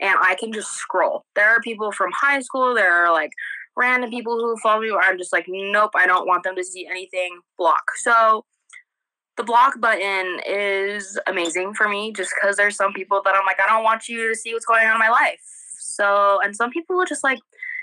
and 0.00 0.18
I 0.20 0.36
can 0.38 0.52
just 0.52 0.72
scroll. 0.72 1.24
There 1.34 1.48
are 1.48 1.60
people 1.60 1.92
from 1.92 2.10
high 2.12 2.40
school, 2.40 2.74
there 2.74 2.92
are 2.92 3.12
like 3.12 3.30
random 3.78 4.10
people 4.10 4.36
who 4.36 4.56
follow 4.58 4.82
me 4.82 4.90
where 4.90 5.00
I'm 5.00 5.16
just 5.16 5.32
like, 5.32 5.46
nope, 5.48 5.92
I 5.94 6.06
don't 6.06 6.26
want 6.26 6.42
them 6.42 6.56
to 6.56 6.64
see 6.64 6.86
anything. 6.86 7.40
Block. 7.56 7.84
So 7.96 8.44
the 9.36 9.44
block 9.44 9.80
button 9.80 10.40
is 10.46 11.18
amazing 11.26 11.74
for 11.74 11.88
me 11.88 12.12
just 12.12 12.32
because 12.34 12.56
there's 12.56 12.76
some 12.76 12.92
people 12.92 13.22
that 13.24 13.34
I'm 13.34 13.46
like, 13.46 13.60
I 13.60 13.68
don't 13.68 13.84
want 13.84 14.08
you 14.08 14.28
to 14.28 14.34
see 14.34 14.52
what's 14.52 14.66
going 14.66 14.84
on 14.84 14.94
in 14.94 14.98
my 14.98 15.08
life. 15.08 15.40
So, 15.78 16.40
and 16.42 16.54
some 16.54 16.70
people 16.70 17.02
just 17.06 17.22
like 17.24 17.38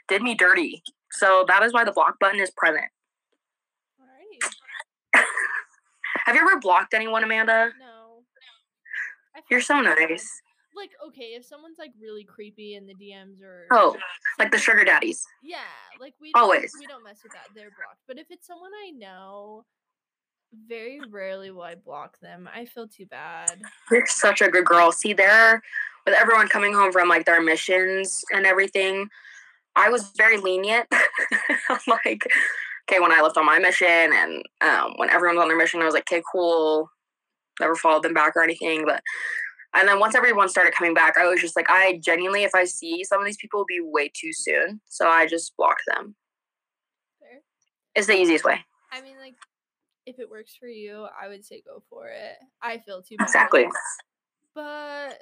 did 0.08 0.22
me 0.22 0.36
dirty. 0.36 0.84
So 1.12 1.46
that 1.48 1.64
is 1.64 1.74
why 1.74 1.86
the 1.86 1.94
block 1.94 2.20
button 2.20 2.42
is 2.42 2.52
present. 2.52 2.86
Have 6.26 6.36
you 6.36 6.42
ever 6.42 6.60
blocked 6.60 6.94
anyone, 6.94 7.24
Amanda? 7.24 7.72
No. 7.80 8.24
You're 9.50 9.62
so 9.62 9.80
nice. 9.80 10.42
Like, 10.76 10.92
okay, 11.08 11.36
if 11.36 11.46
someone's 11.46 11.78
like 11.80 11.92
really 12.00 12.24
creepy 12.24 12.76
in 12.76 12.86
the 12.86 12.94
DMs 12.94 13.42
or 13.42 13.68
Oh, 13.72 13.96
like 14.38 14.52
the 14.52 14.58
sugar 14.58 14.84
daddies. 14.84 15.26
Yeah, 15.42 15.58
like 16.00 16.14
we 16.20 16.32
Always. 16.36 16.74
we 16.80 16.86
don't 16.86 17.04
mess 17.04 17.24
with 17.24 17.32
that. 17.34 17.48
They're 17.56 17.70
blocked. 17.70 18.02
But 18.08 18.20
if 18.20 18.28
it's 18.30 18.46
someone 18.46 18.72
I 18.86 18.92
know, 18.92 19.66
very 20.68 21.00
rarely 21.10 21.52
will 21.52 21.64
I 21.64 21.76
block 21.76 22.20
them. 22.20 22.50
I 22.54 22.66
feel 22.66 22.88
too 22.88 23.06
bad. 23.06 23.62
You're 23.92 24.06
such 24.08 24.42
a 24.42 24.50
good 24.50 24.66
girl. 24.66 24.92
See, 24.92 25.14
there, 25.14 25.62
with 26.06 26.16
everyone 26.16 26.48
coming 26.48 26.74
home 26.74 26.92
from 26.92 27.10
like 27.10 27.26
their 27.26 27.42
missions 27.42 28.24
and 28.34 28.46
everything, 28.46 29.08
I 29.76 29.90
was 29.90 30.12
very 30.18 30.38
lenient. 30.38 30.88
I'm 31.70 31.80
like, 31.88 32.28
okay, 32.90 33.00
when 33.00 33.12
I 33.12 33.22
left 33.22 33.38
on 33.38 33.46
my 33.46 33.60
mission 33.60 33.88
and 33.88 34.44
um, 34.62 34.94
when 34.98 35.10
everyone 35.10 35.38
was 35.38 35.44
on 35.44 35.48
their 35.50 35.58
mission, 35.58 35.82
I 35.82 35.86
was 35.86 35.94
like, 35.94 36.12
okay, 36.12 36.24
cool. 36.32 36.90
Never 37.60 37.76
followed 37.76 38.04
them 38.04 38.14
back 38.14 38.36
or 38.36 38.44
anything. 38.44 38.86
But, 38.86 39.02
and 39.76 39.88
then 39.88 40.00
once 40.00 40.16
everyone 40.16 40.50
started 40.50 40.74
coming 40.74 40.94
back, 40.94 41.18
I 41.18 41.26
was 41.28 41.42
just 41.42 41.56
like, 41.56 41.70
I 41.70 42.00
genuinely, 42.04 42.44
if 42.44 42.56
I 42.56 42.66
see 42.66 43.04
some 43.04 43.20
of 43.20 43.26
these 43.26 43.38
people, 43.38 43.60
will 43.60 43.66
be 43.66 43.82
way 43.82 44.10
too 44.14 44.32
soon. 44.32 44.80
So 44.86 45.08
I 45.08 45.28
just 45.28 45.56
blocked 45.58 45.84
them. 45.88 46.16
Fair. 47.20 47.42
It's 47.96 48.08
the 48.08 48.16
easiest 48.16 48.46
way. 48.46 48.60
I 48.92 49.02
mean, 49.02 49.18
like, 49.20 49.36
if 50.06 50.20
it 50.20 50.30
works 50.30 50.56
for 50.58 50.68
you, 50.68 51.08
I 51.22 51.28
would 51.28 51.44
say 51.44 51.62
go 51.66 51.84
for 51.90 52.08
it. 52.08 52.38
I 52.62 52.78
feel 52.80 53.02
too 53.02 53.18
bad. 53.18 53.26
Exactly. 53.26 53.68
But. 54.54 55.20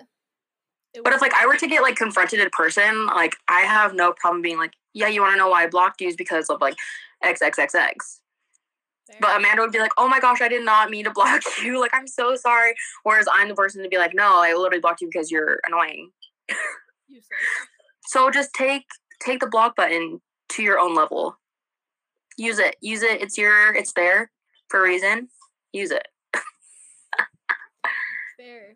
it 0.93 1.03
But 1.03 1.13
if 1.13 1.22
like 1.22 1.33
I 1.33 1.48
were 1.48 1.57
to 1.57 1.67
get 1.67 1.81
like 1.81 1.95
confronted 1.95 2.39
in 2.39 2.50
person, 2.51 3.07
like 3.07 3.36
I 3.48 3.62
have 3.62 3.93
no 3.93 4.13
problem 4.13 4.41
being 4.41 4.57
like, 4.57 4.74
yeah, 4.93 5.07
you 5.07 5.22
want 5.22 5.33
to 5.33 5.38
know 5.38 5.50
why 5.50 5.63
I 5.63 5.67
blocked 5.67 6.01
you 6.01 6.07
is 6.07 6.15
because 6.15 6.50
of 6.50 6.62
like 6.62 6.75
XXXX. 7.24 8.19
But 9.19 9.38
Amanda 9.38 9.62
would 9.62 9.72
be 9.72 9.79
like, 9.79 9.91
oh 9.98 10.07
my 10.07 10.19
gosh, 10.19 10.41
I 10.41 10.48
did 10.48 10.63
not 10.63 10.89
mean 10.89 11.05
to 11.05 11.12
block 11.12 11.41
you. 11.63 11.79
Like 11.79 11.93
I'm 11.93 12.07
so 12.07 12.36
sorry. 12.36 12.74
Whereas 13.03 13.27
I'm 13.31 13.50
the 13.50 13.55
person 13.55 13.83
to 13.83 13.89
be 13.89 13.98
like, 13.98 14.13
no, 14.13 14.41
I 14.41 14.53
literally 14.53 14.79
blocked 14.79 15.01
you 15.01 15.07
because 15.07 15.31
you're 15.31 15.60
annoying. 15.67 16.12
Useless. 17.07 17.27
So 18.05 18.29
just 18.29 18.53
take 18.53 18.83
take 19.22 19.39
the 19.39 19.48
block 19.48 19.77
button 19.77 20.22
to 20.50 20.62
your 20.62 20.77
own 20.77 20.93
level. 20.93 21.39
Use 22.38 22.60
it. 22.60 22.75
Use 22.81 23.01
it. 23.01 23.22
It's 23.22 23.38
your. 23.38 23.74
It's 23.74 23.93
there 23.93 24.29
for 24.67 24.81
a 24.81 24.83
reason. 24.83 25.29
Use 25.72 25.91
it. 25.91 26.05
Fair. 28.38 28.75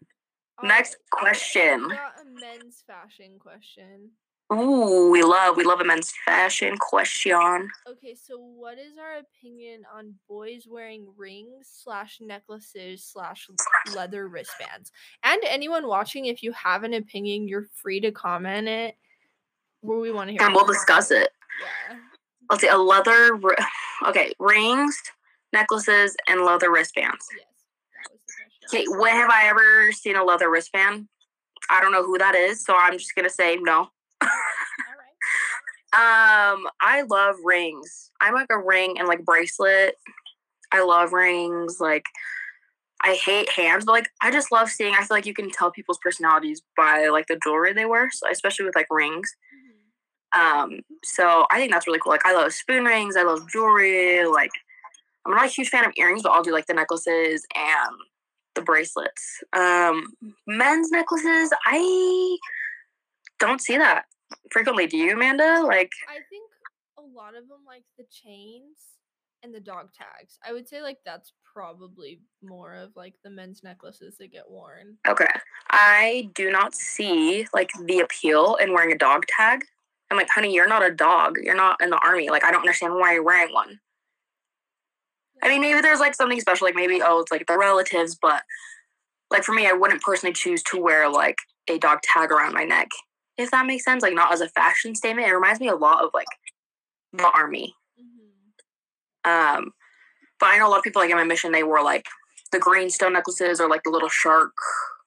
Next 0.64 0.96
Alright, 1.14 1.34
question. 1.36 1.88
we 1.90 1.96
got 1.96 2.22
a 2.22 2.26
men's 2.26 2.84
fashion 2.88 3.38
question. 3.38 4.12
Ooh, 4.54 5.12
we 5.12 5.24
love 5.24 5.58
we 5.58 5.66
love 5.66 5.82
a 5.82 5.84
men's 5.84 6.14
fashion 6.24 6.78
question. 6.78 7.70
Okay, 7.86 8.16
so 8.16 8.38
what 8.38 8.78
is 8.78 8.98
our 8.98 9.18
opinion 9.18 9.82
on 9.94 10.14
boys 10.30 10.66
wearing 10.70 11.06
rings 11.18 11.68
slash 11.70 12.20
necklaces 12.22 13.04
slash 13.04 13.50
leather 13.94 14.30
wristbands? 14.30 14.94
And 15.24 15.42
anyone 15.46 15.86
watching, 15.86 16.28
if 16.28 16.44
you 16.44 16.54
have 16.54 16.84
an 16.84 16.94
opinion, 16.94 17.50
you're 17.50 17.68
free 17.74 18.00
to 18.00 18.12
comment 18.12 18.70
it. 18.70 18.96
Where 19.82 20.00
we 20.00 20.12
want 20.12 20.30
to 20.30 20.32
hear. 20.32 20.42
And 20.42 20.56
we'll 20.56 20.66
discuss 20.66 21.12
it. 21.12 21.30
Yeah. 21.62 21.98
Let's 22.50 22.62
see, 22.62 22.70
a 22.70 22.78
leather. 22.78 23.38
Okay, 24.08 24.32
rings, 24.40 24.98
necklaces, 25.52 26.16
and 26.30 26.46
leather 26.46 26.72
wristbands. 26.72 27.26
Yes. 27.36 27.46
That 27.92 28.12
was 28.14 28.22
the 28.26 28.34
question. 28.70 28.80
Okay, 28.80 29.02
when 29.02 29.14
have 29.14 29.30
I 29.30 29.50
ever 29.50 29.92
seen 29.92 30.16
a 30.16 30.24
leather 30.24 30.50
wristband? 30.50 31.10
I 31.70 31.82
don't 31.82 31.92
know 31.92 32.06
who 32.06 32.18
that 32.18 32.34
is, 32.34 32.64
so 32.64 32.78
I'm 32.78 32.98
just 32.98 33.14
gonna 33.14 33.30
say 33.30 33.58
no. 33.58 33.90
Um, 35.98 36.68
I 36.80 37.04
love 37.10 37.38
rings. 37.44 38.12
I'm 38.22 38.36
like 38.36 38.52
a 38.52 38.60
ring 38.60 39.00
and 39.00 39.08
like 39.08 39.26
bracelet. 39.26 39.96
I 40.72 40.84
love 40.84 41.12
rings. 41.12 41.80
Like, 41.80 42.06
I 43.02 43.16
hate 43.16 43.50
hands, 43.50 43.86
but 43.86 43.94
like 43.94 44.10
I 44.22 44.30
just 44.30 44.52
love 44.52 44.70
seeing. 44.70 44.94
I 44.94 45.00
feel 45.00 45.18
like 45.18 45.26
you 45.26 45.34
can 45.34 45.50
tell 45.50 45.72
people's 45.72 45.98
personalities 45.98 46.62
by 46.76 47.08
like 47.08 47.26
the 47.26 47.40
jewelry 47.44 47.74
they 47.74 47.86
wear, 47.86 48.12
so 48.12 48.30
especially 48.30 48.66
with 48.66 48.76
like 48.76 48.88
rings. 48.92 49.36
Mhm. 50.36 50.40
Um, 50.40 50.80
so 51.04 51.48
I 51.50 51.58
think 51.58 51.72
that's 51.72 51.88
really 51.88 52.00
cool. 52.00 52.12
Like, 52.12 52.26
I 52.28 52.34
love 52.34 52.54
spoon 52.54 52.86
rings. 52.86 53.18
I 53.18 53.24
love 53.24 53.50
jewelry. 53.52 54.24
Like, 54.28 54.52
I'm 55.26 55.34
not 55.34 55.46
a 55.46 55.50
huge 55.50 55.70
fan 55.70 55.86
of 55.86 55.94
earrings, 55.98 56.22
but 56.22 56.32
I'll 56.32 56.44
do 56.44 56.54
like 56.54 56.68
the 56.68 56.76
necklaces 56.76 57.44
and 57.56 57.98
the 58.54 58.62
bracelets. 58.62 59.44
Um, 59.54 60.14
men's 60.46 60.92
necklaces, 60.92 61.52
I 61.66 62.38
don't 63.40 63.62
see 63.62 63.78
that 63.78 64.06
frequently. 64.52 64.88
Do 64.88 64.98
you, 64.98 65.14
Amanda? 65.14 65.64
Like, 65.66 65.92
I 66.10 66.20
think 66.30 66.50
a 66.98 67.02
lot 67.02 67.36
of 67.36 67.48
them 67.48 67.60
like 67.66 67.84
the 67.98 68.06
chains 68.12 68.78
and 69.44 69.54
the 69.54 69.60
dog 69.60 69.90
tags. 69.94 70.40
I 70.48 70.54
would 70.54 70.68
say 70.68 70.82
like 70.82 70.98
that's 71.06 71.34
probably 71.54 72.22
more 72.44 72.74
of 72.74 72.92
like 72.96 73.16
the 73.24 73.30
men's 73.30 73.64
necklaces 73.64 74.18
that 74.18 74.32
get 74.32 74.50
worn. 74.50 74.98
okay, 75.08 75.28
I 75.70 76.30
do 76.36 76.52
not 76.52 76.76
see 76.76 77.48
like 77.54 77.72
the 77.86 78.00
appeal 78.00 78.56
in 78.56 78.74
wearing 78.74 78.92
a 78.92 78.98
dog 78.98 79.26
tag. 79.28 79.64
I'm 80.10 80.18
like, 80.18 80.30
honey, 80.30 80.54
you're 80.54 80.68
not 80.68 80.86
a 80.86 80.92
dog. 80.92 81.38
You're 81.42 81.56
not 81.56 81.82
in 81.82 81.90
the 81.90 82.00
army. 82.02 82.30
Like, 82.30 82.46
I 82.46 82.52
don't 82.52 82.62
understand 82.62 82.94
why 82.94 83.14
you're 83.14 83.24
wearing 83.24 83.54
one. 83.54 83.80
I 85.44 85.50
mean, 85.50 85.62
maybe 85.62 85.82
there's 85.82 86.00
like 86.00 86.16
something 86.16 86.40
special, 86.40 86.66
like 86.66 86.76
maybe 86.76 87.02
oh, 87.04 87.20
it's 87.20 87.32
like 87.32 87.46
the 87.46 87.58
relatives, 87.58 88.18
but 88.20 88.44
like 89.30 89.44
for 89.44 89.54
me, 89.54 89.68
I 89.68 89.74
wouldn't 89.74 90.02
personally 90.02 90.34
choose 90.34 90.64
to 90.64 90.82
wear 90.82 91.10
like 91.10 91.38
a 91.70 91.78
dog 91.78 92.00
tag 92.02 92.32
around 92.32 92.54
my 92.54 92.64
neck, 92.64 92.88
if 93.38 93.52
that 93.52 93.66
makes 93.66 93.84
sense. 93.84 94.04
Like 94.04 94.14
not 94.14 94.34
as 94.34 94.42
a 94.42 94.50
fashion 94.50 94.96
statement. 94.96 95.28
It 95.28 95.34
reminds 95.34 95.60
me 95.60 95.68
a 95.68 95.76
lot 95.76 96.04
of 96.04 96.12
like 96.14 96.28
the 97.14 97.30
army. 97.30 97.76
Mhm. 98.00 99.30
Um, 99.30 99.74
but 100.40 100.48
I 100.48 100.58
know 100.58 100.68
a 100.68 100.70
lot 100.70 100.80
of 100.80 100.84
people 100.84 101.02
like 101.02 101.12
in 101.12 101.18
my 101.18 101.24
mission 101.24 101.52
they 101.52 101.64
wore 101.64 101.84
like 101.84 102.06
the 102.52 102.60
green 102.60 102.90
stone 102.90 103.14
necklaces 103.14 103.60
or 103.60 103.70
like 103.70 103.84
the 103.84 103.90
little 103.90 104.10
shark, 104.10 104.54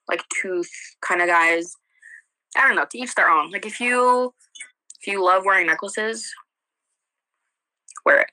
like 0.08 0.22
tooth 0.40 0.70
kind 1.00 1.20
of 1.22 1.28
guys. 1.28 1.74
I 2.56 2.66
don't 2.66 2.76
know. 2.76 2.86
To 2.90 2.98
each 2.98 3.14
their 3.14 3.30
own. 3.30 3.50
Like 3.50 3.66
if 3.66 3.80
you 3.80 4.34
if 5.00 5.06
you 5.06 5.24
love 5.24 5.44
wearing 5.44 5.66
necklaces, 5.66 6.30
wear 8.04 8.20
it. 8.20 8.30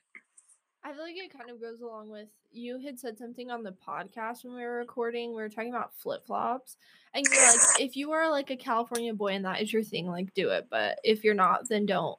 I 0.88 0.92
feel 0.92 1.02
like 1.02 1.16
it 1.18 1.36
kind 1.36 1.50
of 1.50 1.60
goes 1.60 1.82
along 1.82 2.08
with 2.08 2.28
you 2.50 2.78
had 2.78 2.98
said 2.98 3.18
something 3.18 3.50
on 3.50 3.62
the 3.62 3.74
podcast 3.86 4.42
when 4.42 4.54
we 4.54 4.62
were 4.62 4.78
recording. 4.78 5.30
We 5.30 5.42
were 5.42 5.50
talking 5.50 5.74
about 5.74 5.94
flip 5.94 6.26
flops, 6.26 6.78
and 7.12 7.26
you're 7.30 7.46
like, 7.46 7.60
if 7.80 7.94
you 7.94 8.12
are 8.12 8.30
like 8.30 8.50
a 8.50 8.56
California 8.56 9.12
boy 9.12 9.34
and 9.34 9.44
that 9.44 9.60
is 9.60 9.70
your 9.70 9.82
thing, 9.82 10.06
like 10.06 10.32
do 10.32 10.48
it. 10.48 10.68
But 10.70 10.98
if 11.04 11.24
you're 11.24 11.34
not, 11.34 11.68
then 11.68 11.84
don't. 11.84 12.18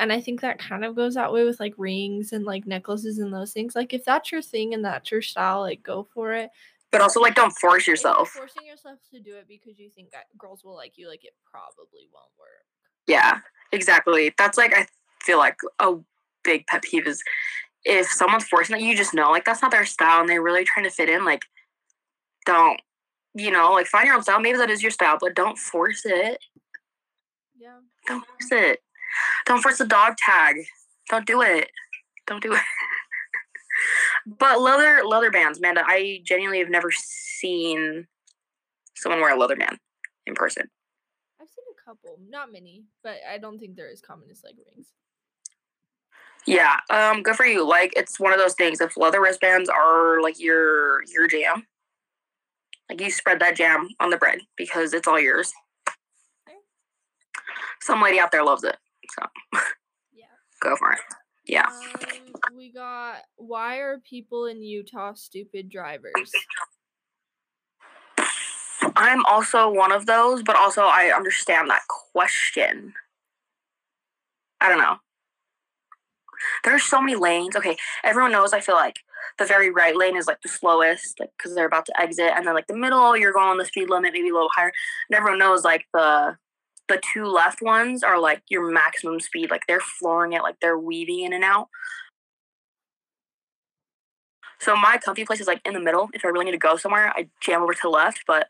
And 0.00 0.12
I 0.12 0.20
think 0.20 0.40
that 0.40 0.58
kind 0.58 0.84
of 0.84 0.96
goes 0.96 1.14
that 1.14 1.32
way 1.32 1.44
with 1.44 1.60
like 1.60 1.74
rings 1.76 2.32
and 2.32 2.44
like 2.44 2.66
necklaces 2.66 3.20
and 3.20 3.32
those 3.32 3.52
things. 3.52 3.76
Like 3.76 3.94
if 3.94 4.04
that's 4.04 4.32
your 4.32 4.42
thing 4.42 4.74
and 4.74 4.84
that's 4.84 5.12
your 5.12 5.22
style, 5.22 5.60
like 5.60 5.84
go 5.84 6.08
for 6.12 6.32
it. 6.34 6.50
But 6.90 7.02
also 7.02 7.20
like 7.20 7.36
don't 7.36 7.56
force 7.58 7.86
yourself. 7.86 8.30
forcing 8.30 8.66
yourself 8.66 8.98
to 9.12 9.20
do 9.20 9.36
it 9.36 9.46
because 9.46 9.78
you 9.78 9.90
think 9.90 10.08
girls 10.36 10.64
will 10.64 10.74
like 10.74 10.94
you, 10.96 11.08
like 11.08 11.24
it 11.24 11.34
probably 11.48 12.08
won't 12.12 12.32
work. 12.36 12.64
Yeah, 13.06 13.38
exactly. 13.70 14.34
That's 14.36 14.58
like 14.58 14.74
I 14.74 14.86
feel 15.22 15.38
like 15.38 15.58
a 15.78 15.94
big 16.42 16.66
pet 16.66 16.82
peeve 16.82 17.06
is 17.06 17.22
if 17.88 18.06
someone's 18.06 18.44
forcing 18.44 18.76
it, 18.76 18.82
you 18.82 18.94
just 18.94 19.14
know 19.14 19.30
like 19.30 19.46
that's 19.46 19.62
not 19.62 19.70
their 19.70 19.86
style 19.86 20.20
and 20.20 20.28
they're 20.28 20.42
really 20.42 20.64
trying 20.64 20.84
to 20.84 20.90
fit 20.90 21.08
in. 21.08 21.24
Like, 21.24 21.42
don't 22.44 22.80
you 23.34 23.50
know 23.50 23.72
like 23.72 23.86
find 23.86 24.06
your 24.06 24.14
own 24.14 24.22
style. 24.22 24.40
Maybe 24.40 24.58
that 24.58 24.70
is 24.70 24.82
your 24.82 24.90
style, 24.90 25.16
but 25.18 25.34
don't 25.34 25.58
force 25.58 26.02
it. 26.04 26.38
Yeah. 27.58 27.78
Don't 28.06 28.24
force 28.26 28.52
it. 28.52 28.80
Don't 29.46 29.62
force 29.62 29.78
the 29.78 29.86
dog 29.86 30.18
tag. 30.18 30.56
Don't 31.08 31.26
do 31.26 31.40
it. 31.40 31.70
Don't 32.26 32.42
do 32.42 32.52
it. 32.52 32.60
but 34.38 34.60
leather 34.60 35.02
leather 35.04 35.30
bands, 35.30 35.58
Amanda. 35.58 35.82
I 35.86 36.20
genuinely 36.24 36.58
have 36.58 36.70
never 36.70 36.90
seen 36.92 38.06
someone 38.96 39.20
wear 39.20 39.34
a 39.34 39.38
leather 39.38 39.56
band 39.56 39.78
in 40.26 40.34
person. 40.34 40.68
I've 41.40 41.48
seen 41.48 41.64
a 41.72 41.90
couple, 41.90 42.18
not 42.28 42.52
many, 42.52 42.84
but 43.02 43.16
I 43.32 43.38
don't 43.38 43.58
think 43.58 43.76
they're 43.76 43.90
as 43.90 44.02
common 44.02 44.28
as 44.30 44.42
like 44.44 44.56
rings. 44.74 44.92
Yeah, 46.48 46.80
um, 46.88 47.22
good 47.22 47.36
for 47.36 47.44
you. 47.44 47.68
Like 47.68 47.92
it's 47.94 48.18
one 48.18 48.32
of 48.32 48.38
those 48.38 48.54
things. 48.54 48.80
If 48.80 48.96
leather 48.96 49.20
wristbands 49.20 49.68
are 49.68 50.22
like 50.22 50.40
your 50.40 51.04
your 51.04 51.28
jam, 51.28 51.66
like 52.88 53.02
you 53.02 53.10
spread 53.10 53.38
that 53.40 53.54
jam 53.54 53.90
on 54.00 54.08
the 54.08 54.16
bread 54.16 54.40
because 54.56 54.94
it's 54.94 55.06
all 55.06 55.20
yours. 55.20 55.52
Some 57.82 58.00
lady 58.00 58.18
out 58.18 58.32
there 58.32 58.42
loves 58.42 58.64
it, 58.64 58.78
so 59.14 59.26
Yeah. 60.14 60.24
go 60.62 60.74
for 60.76 60.92
it. 60.92 61.00
Yeah. 61.44 61.66
Um, 61.66 62.56
we 62.56 62.72
got 62.72 63.18
why 63.36 63.80
are 63.80 63.98
people 63.98 64.46
in 64.46 64.62
Utah 64.62 65.12
stupid 65.12 65.68
drivers? 65.68 66.32
I'm 68.96 69.22
also 69.26 69.70
one 69.70 69.92
of 69.92 70.06
those, 70.06 70.42
but 70.42 70.56
also 70.56 70.84
I 70.84 71.12
understand 71.14 71.68
that 71.68 71.82
question. 71.88 72.94
I 74.62 74.70
don't 74.70 74.78
know. 74.78 74.96
There's 76.64 76.82
so 76.82 77.00
many 77.00 77.16
lanes. 77.16 77.56
Okay, 77.56 77.76
everyone 78.04 78.32
knows. 78.32 78.52
I 78.52 78.60
feel 78.60 78.74
like 78.74 78.96
the 79.38 79.44
very 79.44 79.70
right 79.70 79.96
lane 79.96 80.16
is 80.16 80.26
like 80.26 80.42
the 80.42 80.48
slowest, 80.48 81.20
like 81.20 81.30
because 81.36 81.54
they're 81.54 81.66
about 81.66 81.86
to 81.86 82.00
exit, 82.00 82.32
and 82.34 82.46
then 82.46 82.54
like 82.54 82.66
the 82.66 82.76
middle, 82.76 83.16
you're 83.16 83.32
going 83.32 83.58
the 83.58 83.64
speed 83.64 83.90
limit, 83.90 84.12
maybe 84.12 84.28
a 84.30 84.32
little 84.32 84.50
higher. 84.54 84.72
And 85.10 85.16
everyone 85.16 85.38
knows 85.38 85.64
like 85.64 85.86
the 85.92 86.36
the 86.88 87.00
two 87.12 87.26
left 87.26 87.62
ones 87.62 88.02
are 88.02 88.18
like 88.18 88.42
your 88.48 88.70
maximum 88.70 89.20
speed. 89.20 89.50
Like 89.50 89.62
they're 89.68 89.80
flooring 89.80 90.32
it, 90.32 90.42
like 90.42 90.56
they're 90.60 90.78
weaving 90.78 91.20
in 91.20 91.32
and 91.32 91.44
out. 91.44 91.68
So 94.60 94.74
my 94.74 94.98
comfy 94.98 95.24
place 95.24 95.40
is 95.40 95.46
like 95.46 95.60
in 95.64 95.74
the 95.74 95.80
middle. 95.80 96.08
If 96.12 96.24
I 96.24 96.28
really 96.28 96.46
need 96.46 96.52
to 96.52 96.58
go 96.58 96.76
somewhere, 96.76 97.12
I 97.14 97.28
jam 97.40 97.62
over 97.62 97.74
to 97.74 97.80
the 97.82 97.88
left. 97.88 98.24
But 98.26 98.46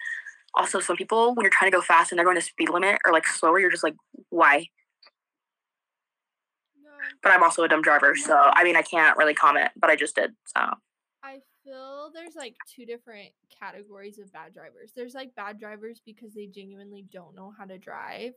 also, 0.54 0.80
some 0.80 0.96
people 0.96 1.34
when 1.34 1.44
you're 1.44 1.52
trying 1.52 1.70
to 1.70 1.76
go 1.76 1.82
fast 1.82 2.12
and 2.12 2.18
they're 2.18 2.24
going 2.24 2.36
to 2.36 2.42
speed 2.42 2.70
limit 2.70 2.98
or 3.04 3.12
like 3.12 3.26
slower, 3.26 3.60
you're 3.60 3.70
just 3.70 3.84
like, 3.84 3.96
why? 4.30 4.66
But 7.22 7.32
I'm 7.32 7.42
also 7.42 7.62
a 7.64 7.68
dumb 7.68 7.82
driver, 7.82 8.14
so 8.16 8.36
I 8.36 8.64
mean, 8.64 8.76
I 8.76 8.82
can't 8.82 9.16
really 9.16 9.34
comment. 9.34 9.70
But 9.76 9.90
I 9.90 9.96
just 9.96 10.14
did. 10.14 10.32
So 10.56 10.60
I 11.22 11.38
feel 11.64 12.10
there's 12.14 12.36
like 12.36 12.56
two 12.74 12.86
different 12.86 13.30
categories 13.58 14.18
of 14.18 14.32
bad 14.32 14.54
drivers. 14.54 14.92
There's 14.94 15.14
like 15.14 15.34
bad 15.34 15.58
drivers 15.58 16.00
because 16.04 16.34
they 16.34 16.46
genuinely 16.46 17.04
don't 17.12 17.34
know 17.34 17.52
how 17.56 17.64
to 17.64 17.78
drive 17.78 18.32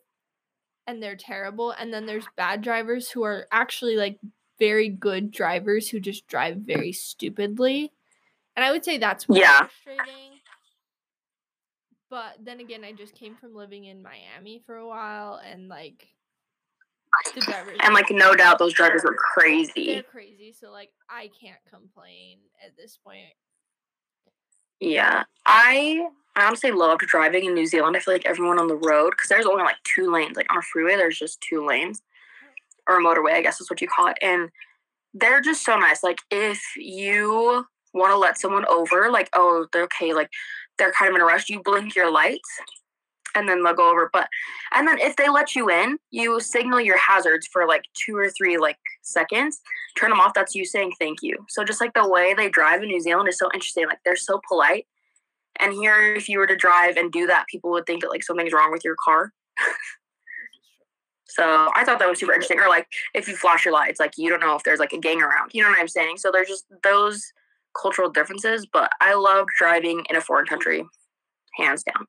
and 0.88 1.02
they're 1.02 1.16
terrible. 1.16 1.72
And 1.72 1.94
then 1.94 2.06
there's 2.06 2.28
bad 2.36 2.62
drivers 2.62 3.10
who 3.10 3.24
are 3.24 3.48
actually 3.52 3.96
like 3.96 4.20
very 4.60 4.90
good 4.90 5.32
drivers 5.32 5.90
who 5.90 6.00
just 6.00 6.28
drive 6.28 6.58
very 6.58 6.92
stupidly. 6.92 7.92
And 8.56 8.66
I 8.66 8.72
would 8.72 8.84
say 8.84 8.98
that's 8.98 9.30
more 9.30 9.40
Yeah. 9.40 9.60
frustrating. 9.60 10.40
But 12.10 12.38
then 12.44 12.60
again, 12.60 12.84
I 12.84 12.92
just 12.92 13.16
came 13.16 13.36
from 13.36 13.56
living 13.56 13.86
in 13.86 14.04
Miami 14.04 14.62
for 14.66 14.76
a 14.76 14.88
while 14.88 15.36
and 15.36 15.70
like 15.70 16.10
the 17.36 17.42
drivers 17.42 17.78
and 17.82 17.94
like 17.94 18.10
no 18.10 18.36
doubt 18.36 18.60
those 18.60 18.74
drivers 18.74 19.04
were 19.04 19.16
crazy. 19.16 19.72
they're 19.94 20.04
crazy. 20.04 20.36
crazy. 20.38 20.54
So 20.54 20.72
like 20.72 20.90
I 21.10 21.30
can't 21.40 21.60
complain 21.70 22.40
at 22.66 22.76
this 22.78 22.98
point. 23.04 23.34
Yeah, 24.80 25.24
I 25.46 26.08
I 26.36 26.46
honestly 26.46 26.72
loved 26.72 27.02
driving 27.02 27.46
in 27.46 27.54
New 27.54 27.66
Zealand. 27.66 27.96
I 27.96 28.00
feel 28.00 28.14
like 28.14 28.26
everyone 28.26 28.60
on 28.60 28.68
the 28.68 28.76
road 28.76 29.12
because 29.12 29.30
there's 29.30 29.46
only 29.46 29.64
like 29.64 29.76
two 29.84 30.12
lanes. 30.12 30.38
Like 30.38 30.52
on 30.52 30.60
a 30.60 30.62
freeway, 30.62 30.96
there's 30.96 31.20
just 31.20 31.42
two 31.42 31.66
lanes, 31.66 32.02
or 32.88 33.00
a 33.00 33.04
motorway, 33.04 33.34
I 33.34 33.42
guess 33.42 33.62
is 33.62 33.70
what 33.70 33.82
you 33.82 33.88
call 33.88 34.08
it. 34.08 34.18
And 34.22 34.50
they're 35.14 35.42
just 35.42 35.66
so 35.66 35.78
nice. 35.78 36.04
Like 36.04 36.20
if 36.32 36.62
you 36.78 37.66
want 37.94 38.12
to 38.12 38.18
let 38.18 38.40
someone 38.40 38.66
over, 38.68 39.12
like 39.12 39.30
oh 39.34 39.68
they're 39.74 39.84
okay, 39.84 40.14
like 40.14 40.30
they're 40.78 40.94
kind 40.94 41.10
of 41.10 41.16
in 41.16 41.22
a 41.22 41.26
rush, 41.26 41.50
you 41.50 41.62
blink 41.62 41.96
your 41.96 42.12
lights, 42.12 42.50
and 43.36 43.48
then 43.48 43.64
they'll 43.64 43.74
go 43.74 43.92
over. 43.92 44.10
But 44.12 44.28
and 44.74 44.88
then 44.88 45.00
if 45.00 45.16
they 45.16 45.30
let 45.30 45.56
you 45.56 45.70
in, 45.70 45.98
you 46.12 46.40
signal 46.40 46.82
your 46.82 46.98
hazards 46.98 47.48
for 47.52 47.68
like 47.68 47.84
two 47.94 48.16
or 48.16 48.30
three 48.30 48.58
like 48.58 48.78
seconds. 49.02 49.62
Turn 49.98 50.10
them 50.10 50.20
off. 50.20 50.34
That's 50.34 50.56
you 50.56 50.66
saying 50.66 50.94
thank 51.00 51.20
you. 51.22 51.38
So 51.50 51.64
just 51.64 51.82
like 51.82 51.94
the 51.94 52.08
way 52.08 52.34
they 52.34 52.50
drive 52.50 52.82
in 52.82 52.90
New 52.90 53.02
Zealand 53.02 53.30
is 53.30 53.38
so 53.38 53.50
interesting. 53.54 53.88
Like 53.88 54.00
they're 54.06 54.16
so 54.16 54.40
polite. 54.48 54.88
And 55.60 55.74
here, 55.74 56.16
if 56.16 56.30
you 56.30 56.40
were 56.40 56.48
to 56.48 56.56
drive 56.56 56.96
and 56.96 57.12
do 57.12 57.28
that, 57.28 57.46
people 57.48 57.72
would 57.72 57.86
think 57.86 58.02
that 58.02 58.10
like 58.10 58.24
something's 58.24 58.54
wrong 58.54 58.72
with 58.72 58.84
your 58.84 58.96
car. 59.04 59.34
So 61.32 61.70
I 61.76 61.86
thought 61.86 62.00
that 62.00 62.10
was 62.10 62.20
super 62.20 62.34
interesting. 62.34 62.60
Or 62.60 62.68
like 62.68 62.88
if 63.14 63.28
you 63.30 63.38
flash 63.38 63.64
your 63.64 63.74
lights, 63.74 64.02
like 64.02 64.14
you 64.18 64.30
don't 64.30 64.42
know 64.42 64.56
if 64.56 64.64
there's 64.64 64.80
like 64.80 64.92
a 64.92 64.98
gang 64.98 65.22
around. 65.22 65.52
You 65.54 65.64
know 65.64 65.70
what 65.70 65.80
I'm 65.80 65.88
saying? 65.88 66.18
So 66.18 66.30
there's 66.32 66.50
just 66.50 66.66
those 66.84 67.32
cultural 67.80 68.10
differences. 68.10 68.66
But 68.66 68.92
I 69.00 69.14
love 69.14 69.48
driving 69.58 70.06
in 70.10 70.18
a 70.18 70.22
foreign 70.22 70.46
country, 70.46 70.84
hands 71.58 71.84
down. 71.84 72.06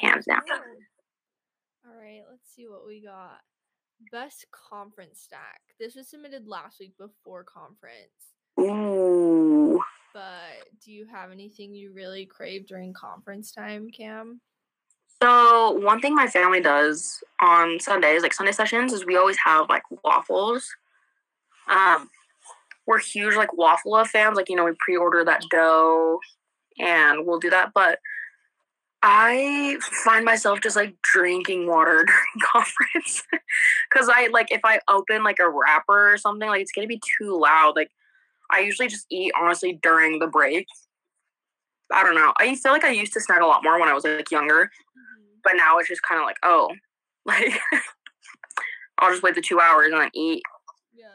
Hands 0.00 0.24
down. 0.24 0.42
All 1.86 1.96
right, 2.00 2.22
let's 2.30 2.54
see 2.54 2.66
what 2.68 2.86
we 2.86 3.02
got. 3.02 3.40
Best 4.12 4.46
conference 4.52 5.20
stack. 5.20 5.60
This 5.80 5.96
was 5.96 6.08
submitted 6.08 6.46
last 6.46 6.78
week 6.78 6.96
before 6.98 7.44
conference. 7.44 8.34
Ooh. 8.60 9.80
But 10.14 10.68
do 10.84 10.92
you 10.92 11.06
have 11.06 11.30
anything 11.30 11.74
you 11.74 11.92
really 11.92 12.26
crave 12.26 12.66
during 12.66 12.92
conference 12.92 13.52
time, 13.52 13.90
Cam? 13.90 14.40
So 15.20 15.72
one 15.72 16.00
thing 16.00 16.14
my 16.14 16.28
family 16.28 16.60
does 16.60 17.18
on 17.40 17.80
Sundays, 17.80 18.22
like 18.22 18.32
Sunday 18.32 18.52
sessions, 18.52 18.92
is 18.92 19.04
we 19.04 19.16
always 19.16 19.36
have 19.44 19.68
like 19.68 19.82
waffles. 20.04 20.68
Um, 21.68 22.08
we're 22.86 23.00
huge 23.00 23.34
like 23.34 23.52
waffle 23.56 24.02
fans. 24.04 24.36
Like 24.36 24.48
you 24.48 24.56
know, 24.56 24.64
we 24.64 24.72
pre-order 24.78 25.24
that 25.24 25.42
dough, 25.50 26.20
and 26.78 27.26
we'll 27.26 27.40
do 27.40 27.50
that. 27.50 27.72
But 27.74 27.98
I 29.02 29.78
find 30.04 30.24
myself 30.24 30.60
just 30.60 30.76
like 30.76 30.96
drinking 31.02 31.68
water 31.68 32.04
during 32.06 32.50
conference 32.52 33.22
because 33.90 34.08
I 34.12 34.28
like 34.28 34.50
if 34.50 34.60
I 34.64 34.80
open 34.88 35.22
like 35.22 35.38
a 35.38 35.48
wrapper 35.48 36.12
or 36.12 36.18
something, 36.18 36.48
like 36.48 36.62
it's 36.62 36.72
gonna 36.72 36.88
be 36.88 37.00
too 37.18 37.38
loud. 37.40 37.74
Like 37.76 37.90
I 38.50 38.60
usually 38.60 38.88
just 38.88 39.06
eat 39.10 39.32
honestly 39.40 39.78
during 39.82 40.18
the 40.18 40.26
break. 40.26 40.66
I 41.92 42.02
don't 42.02 42.16
know. 42.16 42.32
I 42.38 42.54
feel 42.56 42.72
like 42.72 42.84
I 42.84 42.90
used 42.90 43.12
to 43.14 43.20
snack 43.20 43.40
a 43.40 43.46
lot 43.46 43.62
more 43.62 43.78
when 43.78 43.88
I 43.88 43.94
was 43.94 44.04
like 44.04 44.30
younger 44.30 44.64
mm-hmm. 44.64 45.24
but 45.44 45.54
now 45.56 45.78
it's 45.78 45.88
just 45.88 46.02
kind 46.02 46.20
of 46.20 46.26
like, 46.26 46.38
oh, 46.42 46.70
like 47.24 47.58
I'll 48.98 49.10
just 49.10 49.22
wait 49.22 49.34
the 49.34 49.40
two 49.40 49.60
hours 49.60 49.86
and 49.86 49.94
then 49.94 50.10
eat. 50.14 50.42
Yeah. 50.92 51.06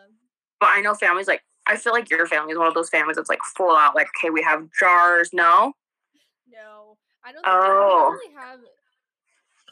But 0.60 0.70
I 0.72 0.82
know 0.82 0.94
families 0.94 1.28
like 1.28 1.42
I 1.66 1.78
feel 1.78 1.94
like 1.94 2.10
your 2.10 2.28
family 2.28 2.52
is 2.54 2.58
one 2.58 2.68
of 2.68 2.74
those 2.74 2.90
families 2.90 3.18
that's 3.18 3.30
like 3.30 3.44
full 3.58 3.76
out. 3.76 3.96
Like, 3.96 4.08
okay, 4.18 4.30
we 4.30 4.42
have 4.44 4.68
jars. 4.78 5.30
No. 5.34 5.74
No, 6.54 6.98
I 7.24 7.32
don't. 7.32 7.44
Think 7.44 7.48
oh. 7.48 8.10
I 8.10 8.14
really 8.14 8.36
have 8.36 8.60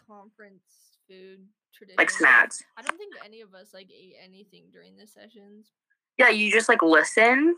conference 0.07 0.63
food 1.07 1.45
tradition. 1.73 1.97
Like 1.97 2.09
snacks. 2.09 2.63
I 2.77 2.81
don't 2.81 2.97
think 2.97 3.13
any 3.23 3.41
of 3.41 3.53
us 3.53 3.69
like 3.73 3.89
ate 3.91 4.15
anything 4.23 4.65
during 4.73 4.97
the 4.97 5.07
sessions. 5.07 5.71
Yeah, 6.17 6.29
you 6.29 6.51
just 6.51 6.67
like 6.67 6.81
listen 6.81 7.55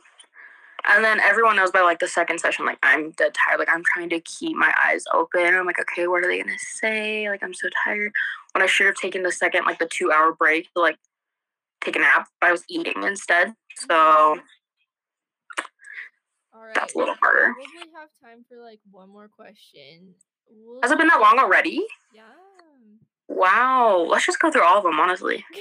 and 0.86 1.04
then 1.04 1.20
everyone 1.20 1.56
knows 1.56 1.72
by 1.72 1.82
like 1.82 2.00
the 2.00 2.08
second 2.08 2.40
session, 2.40 2.66
like 2.66 2.80
I'm 2.84 3.12
dead 3.12 3.34
tired. 3.34 3.60
Like 3.60 3.70
I'm 3.72 3.84
trying 3.84 4.10
to 4.10 4.20
keep 4.20 4.56
my 4.56 4.74
eyes 4.84 5.06
open. 5.14 5.56
I'm 5.56 5.66
like, 5.66 5.80
okay, 5.80 6.08
what 6.08 6.24
are 6.24 6.28
they 6.28 6.42
gonna 6.42 6.58
say? 6.58 7.30
Like 7.30 7.42
I'm 7.42 7.54
so 7.54 7.70
tired. 7.84 8.12
When 8.54 8.62
I 8.62 8.66
should 8.66 8.88
have 8.88 8.96
taken 8.96 9.24
the 9.24 9.32
second, 9.32 9.66
like 9.66 9.80
the 9.80 9.86
two 9.86 10.12
hour 10.12 10.34
break 10.34 10.72
to 10.74 10.82
like 10.82 10.98
take 11.82 11.96
a 11.96 12.00
nap, 12.00 12.28
I 12.42 12.52
was 12.52 12.64
eating 12.68 13.04
instead. 13.04 13.54
So 13.78 13.88
mm-hmm. 13.88 14.40
All 16.54 16.62
right. 16.62 16.76
that's 16.76 16.94
a 16.94 16.98
little 16.98 17.16
harder. 17.16 17.54
We 17.58 17.66
probably 17.66 17.92
have 18.00 18.10
time 18.24 18.46
for 18.48 18.64
like 18.64 18.80
one 18.92 19.10
more 19.10 19.28
question. 19.28 20.14
We'll 20.50 20.82
Has 20.82 20.92
it 20.92 20.98
been 20.98 21.08
that 21.08 21.22
long 21.22 21.40
already? 21.40 21.86
Yeah. 22.14 22.24
Wow. 23.28 24.06
Let's 24.08 24.26
just 24.26 24.40
go 24.40 24.52
through 24.52 24.64
all 24.64 24.78
of 24.78 24.84
them, 24.84 25.00
honestly. 25.00 25.46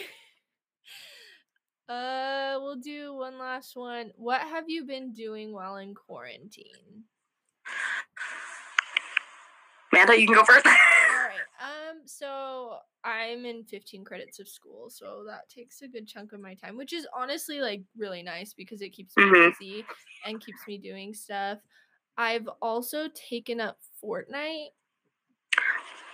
Uh, 1.88 2.56
we'll 2.60 2.76
do 2.76 3.12
one 3.14 3.38
last 3.38 3.76
one. 3.76 4.12
What 4.16 4.40
have 4.40 4.64
you 4.68 4.84
been 4.86 5.12
doing 5.12 5.52
while 5.52 5.76
in 5.76 5.94
quarantine? 5.94 7.04
Amanda, 9.92 10.18
you 10.18 10.26
can 10.26 10.36
go 10.36 10.44
first. 10.44 10.66
All 10.66 10.72
right. 10.72 11.90
Um, 11.90 11.98
so 12.06 12.76
I'm 13.04 13.44
in 13.44 13.64
15 13.64 14.04
credits 14.04 14.38
of 14.38 14.48
school, 14.48 14.88
so 14.88 15.24
that 15.26 15.48
takes 15.48 15.82
a 15.82 15.88
good 15.88 16.06
chunk 16.06 16.32
of 16.32 16.40
my 16.40 16.54
time, 16.54 16.76
which 16.76 16.92
is 16.92 17.06
honestly 17.14 17.60
like 17.60 17.82
really 17.96 18.22
nice 18.22 18.54
because 18.54 18.80
it 18.80 18.90
keeps 18.90 19.16
me 19.16 19.24
mm-hmm. 19.24 19.50
busy 19.50 19.84
and 20.26 20.44
keeps 20.44 20.60
me 20.66 20.78
doing 20.78 21.12
stuff. 21.12 21.58
I've 22.16 22.48
also 22.60 23.08
taken 23.14 23.60
up 23.60 23.78
Fortnite. 24.02 24.68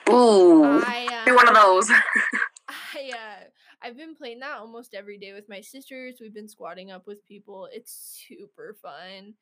Ooh, 0.08 0.64
I, 0.64 1.24
uh, 1.26 1.34
one 1.34 1.48
of 1.48 1.54
those. 1.54 1.90
I 2.68 3.10
uh, 3.12 3.44
I've 3.82 3.96
been 3.96 4.14
playing 4.14 4.40
that 4.40 4.58
almost 4.58 4.94
every 4.94 5.18
day 5.18 5.32
with 5.32 5.48
my 5.48 5.60
sisters. 5.60 6.18
We've 6.20 6.34
been 6.34 6.48
squatting 6.48 6.90
up 6.90 7.06
with 7.06 7.24
people. 7.26 7.68
It's 7.72 8.24
super 8.26 8.76
fun. 8.80 9.34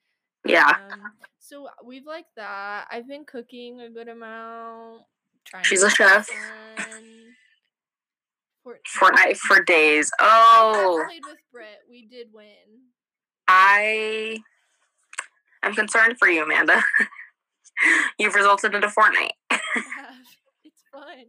Yeah. 0.46 0.74
Um, 0.92 1.12
so 1.38 1.68
we've 1.84 2.06
liked 2.06 2.34
that. 2.36 2.86
I've 2.90 3.06
been 3.08 3.24
cooking 3.24 3.80
a 3.80 3.90
good 3.90 4.08
amount. 4.08 5.02
Trying 5.44 5.64
She's 5.64 5.82
a 5.82 5.90
chef. 5.90 6.28
Fortnite. 8.66 8.76
Fortnite 8.98 9.36
for 9.36 9.62
days. 9.62 10.10
Oh. 10.20 11.02
I 11.04 11.06
played 11.06 11.22
with 11.24 11.38
Britt. 11.52 11.82
We 11.88 12.06
did 12.06 12.28
win. 12.32 12.46
I 13.46 14.38
am 15.62 15.74
concerned 15.74 16.16
for 16.18 16.28
you, 16.28 16.42
Amanda. 16.42 16.82
You've 18.18 18.34
resulted 18.34 18.74
into 18.74 18.88
Fortnite. 18.88 19.30
yeah, 19.50 19.58
it's 20.64 20.82
fun. 20.92 21.24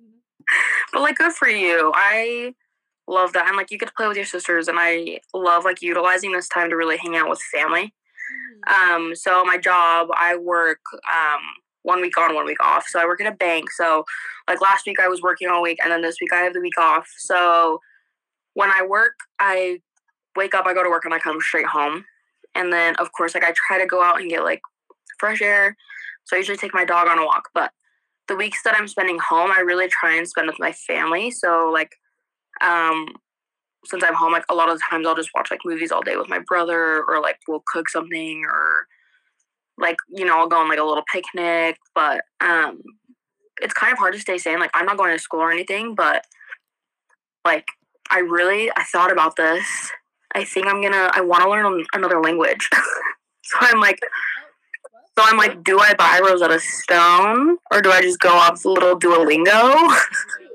But 0.93 1.01
like, 1.01 1.17
good 1.17 1.33
for 1.33 1.47
you. 1.47 1.91
I 1.93 2.55
love 3.07 3.33
that. 3.33 3.47
And 3.47 3.57
like 3.57 3.71
you 3.71 3.77
get 3.77 3.87
to 3.87 3.93
play 3.95 4.07
with 4.07 4.17
your 4.17 4.25
sisters 4.25 4.67
and 4.67 4.77
I 4.79 5.19
love 5.33 5.65
like 5.65 5.81
utilizing 5.81 6.31
this 6.31 6.47
time 6.47 6.69
to 6.69 6.75
really 6.75 6.97
hang 6.97 7.15
out 7.15 7.29
with 7.29 7.41
family. 7.53 7.93
Um, 8.67 9.15
so 9.15 9.43
my 9.43 9.57
job, 9.57 10.09
I 10.13 10.35
work 10.35 10.79
um 10.93 11.41
one 11.83 12.01
week 12.01 12.17
on, 12.17 12.35
one 12.35 12.45
week 12.45 12.61
off. 12.61 12.85
So 12.87 12.99
I 12.99 13.05
work 13.05 13.21
in 13.21 13.27
a 13.27 13.31
bank. 13.31 13.71
So 13.71 14.03
like 14.47 14.61
last 14.61 14.85
week 14.85 14.99
I 14.99 15.07
was 15.07 15.21
working 15.21 15.47
all 15.47 15.61
week 15.61 15.79
and 15.81 15.91
then 15.91 16.01
this 16.01 16.17
week 16.19 16.33
I 16.33 16.41
have 16.41 16.53
the 16.53 16.59
week 16.59 16.77
off. 16.77 17.07
So 17.17 17.79
when 18.55 18.69
I 18.69 18.85
work, 18.85 19.13
I 19.39 19.79
wake 20.35 20.53
up, 20.53 20.65
I 20.65 20.73
go 20.73 20.83
to 20.83 20.89
work 20.89 21.05
and 21.05 21.13
I 21.13 21.19
come 21.19 21.39
straight 21.39 21.65
home. 21.65 22.03
And 22.55 22.73
then 22.73 22.95
of 22.97 23.11
course 23.13 23.33
like 23.33 23.45
I 23.45 23.53
try 23.55 23.79
to 23.79 23.85
go 23.85 24.03
out 24.03 24.19
and 24.19 24.29
get 24.29 24.43
like 24.43 24.61
fresh 25.17 25.41
air. 25.41 25.77
So 26.25 26.35
I 26.35 26.39
usually 26.39 26.57
take 26.57 26.73
my 26.73 26.83
dog 26.83 27.07
on 27.07 27.19
a 27.19 27.25
walk. 27.25 27.49
But 27.53 27.71
the 28.27 28.35
weeks 28.35 28.63
that 28.63 28.75
I'm 28.77 28.89
spending 28.89 29.19
home, 29.19 29.51
I 29.55 29.61
really 29.61 29.87
try 29.87 30.15
and 30.17 30.27
spend 30.27 30.47
with 30.47 30.59
my 30.59 30.73
family. 30.73 31.31
So 31.31 31.71
like 31.73 31.95
um, 32.59 33.07
since 33.85 34.03
I'm 34.03 34.13
home, 34.13 34.31
like 34.31 34.45
a 34.49 34.55
lot 34.55 34.69
of 34.69 34.77
the 34.77 34.83
times 34.89 35.07
I'll 35.07 35.15
just 35.15 35.31
watch 35.33 35.49
like 35.51 35.61
movies 35.65 35.91
all 35.91 36.01
day 36.01 36.17
with 36.17 36.29
my 36.29 36.39
brother, 36.39 37.03
or 37.07 37.21
like 37.21 37.39
we'll 37.47 37.63
cook 37.65 37.89
something, 37.89 38.43
or 38.45 38.87
like 39.77 39.97
you 40.09 40.25
know 40.25 40.37
I'll 40.37 40.47
go 40.47 40.57
on 40.57 40.69
like 40.69 40.79
a 40.79 40.83
little 40.83 41.03
picnic. 41.11 41.77
But 41.95 42.21
um, 42.41 42.81
it's 43.61 43.73
kind 43.73 43.91
of 43.91 43.99
hard 43.99 44.13
to 44.13 44.19
stay 44.19 44.37
sane. 44.37 44.59
Like 44.59 44.71
I'm 44.73 44.85
not 44.85 44.97
going 44.97 45.15
to 45.15 45.19
school 45.19 45.39
or 45.39 45.51
anything, 45.51 45.95
but 45.95 46.25
like 47.45 47.65
I 48.09 48.19
really 48.19 48.71
I 48.75 48.83
thought 48.83 49.11
about 49.11 49.35
this. 49.35 49.65
I 50.35 50.43
think 50.43 50.67
I'm 50.67 50.81
gonna 50.81 51.09
I 51.13 51.21
want 51.21 51.43
to 51.43 51.49
learn 51.49 51.85
another 51.93 52.21
language. 52.21 52.69
so 53.43 53.57
I'm 53.61 53.79
like. 53.79 53.99
So 55.17 55.25
I'm 55.25 55.37
like, 55.37 55.63
do 55.63 55.79
I 55.79 55.95
buy 55.95 56.21
Rosetta 56.23 56.59
Stone 56.59 57.57
or 57.71 57.81
do 57.81 57.89
I 57.89 58.01
just 58.01 58.19
go 58.19 58.29
off 58.29 58.61
the 58.61 58.69
little 58.69 58.99
Duolingo? 58.99 59.97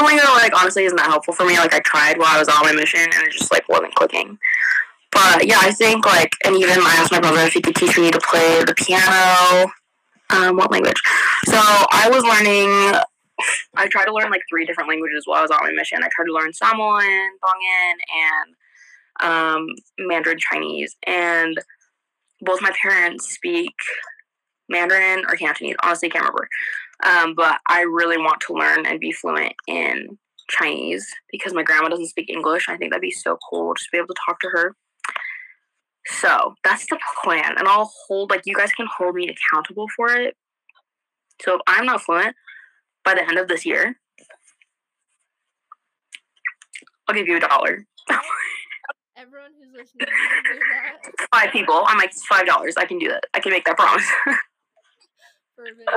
Duolingo, 0.00 0.24
like, 0.36 0.58
honestly, 0.58 0.84
isn't 0.84 0.96
that 0.96 1.06
helpful 1.06 1.34
for 1.34 1.44
me. 1.44 1.58
Like, 1.58 1.74
I 1.74 1.80
tried 1.80 2.18
while 2.18 2.34
I 2.34 2.38
was 2.38 2.48
on 2.48 2.62
my 2.62 2.72
mission, 2.72 3.00
and 3.00 3.26
it 3.26 3.32
just, 3.32 3.52
like, 3.52 3.68
wasn't 3.68 3.94
clicking. 3.94 4.38
But, 5.12 5.46
yeah, 5.46 5.58
I 5.60 5.72
think, 5.72 6.06
like, 6.06 6.34
and 6.44 6.56
even 6.56 6.78
I 6.80 6.96
asked 6.98 7.12
my 7.12 7.20
brother 7.20 7.40
if 7.40 7.52
he 7.52 7.60
could 7.60 7.74
teach 7.74 7.98
me 7.98 8.10
to 8.10 8.20
play 8.20 8.64
the 8.64 8.74
piano. 8.74 9.70
Um, 10.30 10.56
what 10.56 10.70
language? 10.70 11.00
So, 11.46 11.58
I 11.58 12.08
was 12.10 12.22
learning, 12.24 13.00
I 13.76 13.88
tried 13.88 14.06
to 14.06 14.14
learn, 14.14 14.30
like, 14.30 14.42
three 14.48 14.64
different 14.64 14.88
languages 14.88 15.24
while 15.26 15.40
I 15.40 15.42
was 15.42 15.50
on 15.50 15.62
my 15.62 15.72
mission. 15.72 15.98
I 16.02 16.08
tried 16.14 16.26
to 16.26 16.32
learn 16.32 16.52
Samoan, 16.52 17.02
Tongan, 17.44 17.98
and 18.16 18.54
um, 19.20 19.66
Mandarin 19.98 20.38
Chinese. 20.38 20.96
And 21.06 21.58
both 22.40 22.62
my 22.62 22.72
parents 22.80 23.32
speak 23.32 23.74
Mandarin 24.68 25.24
or 25.28 25.34
Cantonese. 25.36 25.76
Honestly, 25.82 26.08
can't 26.08 26.22
remember. 26.22 26.48
Um, 27.02 27.34
but 27.34 27.58
I 27.68 27.82
really 27.82 28.18
want 28.18 28.40
to 28.42 28.54
learn 28.54 28.86
and 28.86 29.00
be 29.00 29.12
fluent 29.12 29.54
in 29.66 30.18
Chinese 30.48 31.06
because 31.30 31.54
my 31.54 31.62
grandma 31.62 31.88
doesn't 31.88 32.08
speak 32.08 32.28
English. 32.28 32.68
I 32.68 32.76
think 32.76 32.92
that'd 32.92 33.00
be 33.00 33.10
so 33.10 33.38
cool 33.48 33.74
just 33.74 33.86
to 33.86 33.90
be 33.92 33.98
able 33.98 34.08
to 34.08 34.20
talk 34.26 34.40
to 34.40 34.48
her. 34.48 34.74
So 36.06 36.54
that's 36.64 36.86
the 36.86 36.98
plan. 37.22 37.54
And 37.58 37.68
I'll 37.68 37.92
hold, 38.06 38.30
like, 38.30 38.42
you 38.44 38.54
guys 38.54 38.72
can 38.72 38.86
hold 38.96 39.14
me 39.14 39.28
accountable 39.28 39.86
for 39.96 40.10
it. 40.10 40.36
So 41.42 41.54
if 41.54 41.60
I'm 41.66 41.86
not 41.86 42.02
fluent 42.02 42.34
by 43.04 43.14
the 43.14 43.26
end 43.26 43.38
of 43.38 43.48
this 43.48 43.64
year, 43.64 43.96
I'll 47.08 47.14
give 47.14 47.28
you 47.28 47.36
a 47.36 47.40
dollar. 47.40 47.86
Everyone 49.16 49.50
who's 49.58 49.72
listening, 49.76 50.06
that. 50.08 51.28
Five 51.32 51.52
people. 51.52 51.82
I'm 51.86 51.98
like, 51.98 52.12
five 52.28 52.46
dollars. 52.46 52.74
I 52.78 52.86
can 52.86 52.98
do 52.98 53.08
that. 53.08 53.24
I 53.34 53.40
can 53.40 53.52
make 53.52 53.64
that 53.66 53.76
promise. 53.76 54.06
Perfect. 55.56 55.90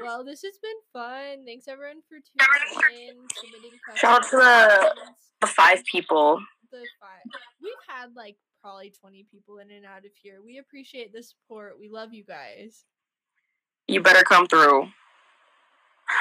Well, 0.00 0.24
this 0.24 0.42
has 0.42 0.58
been 0.62 0.76
fun. 0.92 1.44
Thanks 1.44 1.68
everyone 1.68 2.02
for 2.08 2.18
tuning 2.18 3.08
in, 3.08 3.16
submitting 3.34 3.78
questions. 3.84 3.98
Shout 3.98 4.24
out 4.24 4.30
to 4.30 4.36
the 4.36 4.94
the 5.40 5.46
five 5.46 5.84
people. 5.84 6.40
The 6.70 6.84
five. 7.00 7.40
We've 7.62 7.72
had 7.88 8.10
like 8.14 8.36
probably 8.62 8.92
twenty 9.00 9.26
people 9.30 9.58
in 9.58 9.70
and 9.70 9.86
out 9.86 10.04
of 10.04 10.12
here. 10.22 10.40
We 10.44 10.58
appreciate 10.58 11.12
the 11.12 11.22
support. 11.22 11.78
We 11.78 11.88
love 11.88 12.12
you 12.12 12.24
guys. 12.24 12.84
You 13.88 14.02
better 14.02 14.24
come 14.24 14.46
through. 14.46 14.88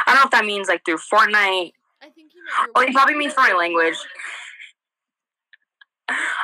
I 0.08 0.14
don't 0.14 0.16
know 0.16 0.24
if 0.26 0.32
that 0.32 0.46
means 0.46 0.68
like 0.68 0.84
through 0.86 0.98
Fortnite. 0.98 1.74
I 2.02 2.10
think 2.10 2.32
he 2.32 2.40
meant 2.42 2.72
Oh, 2.76 2.86
he 2.86 2.94
probably 2.94 3.16
means 3.16 3.34
foreign 3.34 3.58
language. 3.58 3.96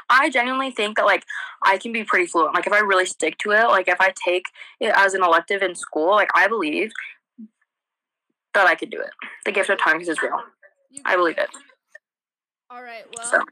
I 0.09 0.29
genuinely 0.29 0.71
think 0.71 0.97
that 0.97 1.05
like 1.05 1.23
I 1.63 1.77
can 1.77 1.93
be 1.93 2.03
pretty 2.03 2.25
fluent. 2.25 2.55
Like 2.55 2.65
if 2.65 2.73
I 2.73 2.79
really 2.79 3.05
stick 3.05 3.37
to 3.39 3.51
it, 3.51 3.67
like 3.67 3.87
if 3.87 4.01
I 4.01 4.13
take 4.25 4.45
it 4.79 4.91
as 4.95 5.13
an 5.13 5.23
elective 5.23 5.61
in 5.61 5.75
school, 5.75 6.11
like 6.11 6.29
I 6.35 6.47
believe 6.47 6.91
that 8.53 8.67
I 8.67 8.75
could 8.75 8.89
do 8.89 8.99
it. 8.99 9.11
The 9.45 9.51
gift 9.51 9.69
of 9.69 9.79
tongues 9.79 10.09
is 10.09 10.21
real. 10.21 10.39
I 11.05 11.15
believe 11.15 11.37
it. 11.37 11.49
All 12.69 12.83
right. 12.83 13.03
Well, 13.15 13.25
So, 13.25 13.43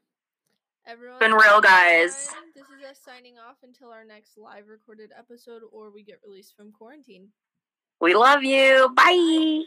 everyone. 0.87 1.19
been 1.19 1.33
real, 1.33 1.61
guys. 1.61 2.15
this 2.15 2.27
time, 2.27 2.43
This 2.55 2.65
is 2.65 2.83
us 2.89 2.99
signing 3.03 3.37
off 3.37 3.57
until 3.63 3.91
our 3.91 4.03
next 4.03 4.37
live 4.37 4.67
recorded 4.67 5.11
episode, 5.17 5.61
or 5.71 5.91
we 5.91 6.03
get 6.03 6.19
released 6.25 6.55
from 6.55 6.71
quarantine. 6.71 7.29
We 8.01 8.15
love 8.15 8.43
you. 8.43 8.89
Bye. 8.95 9.63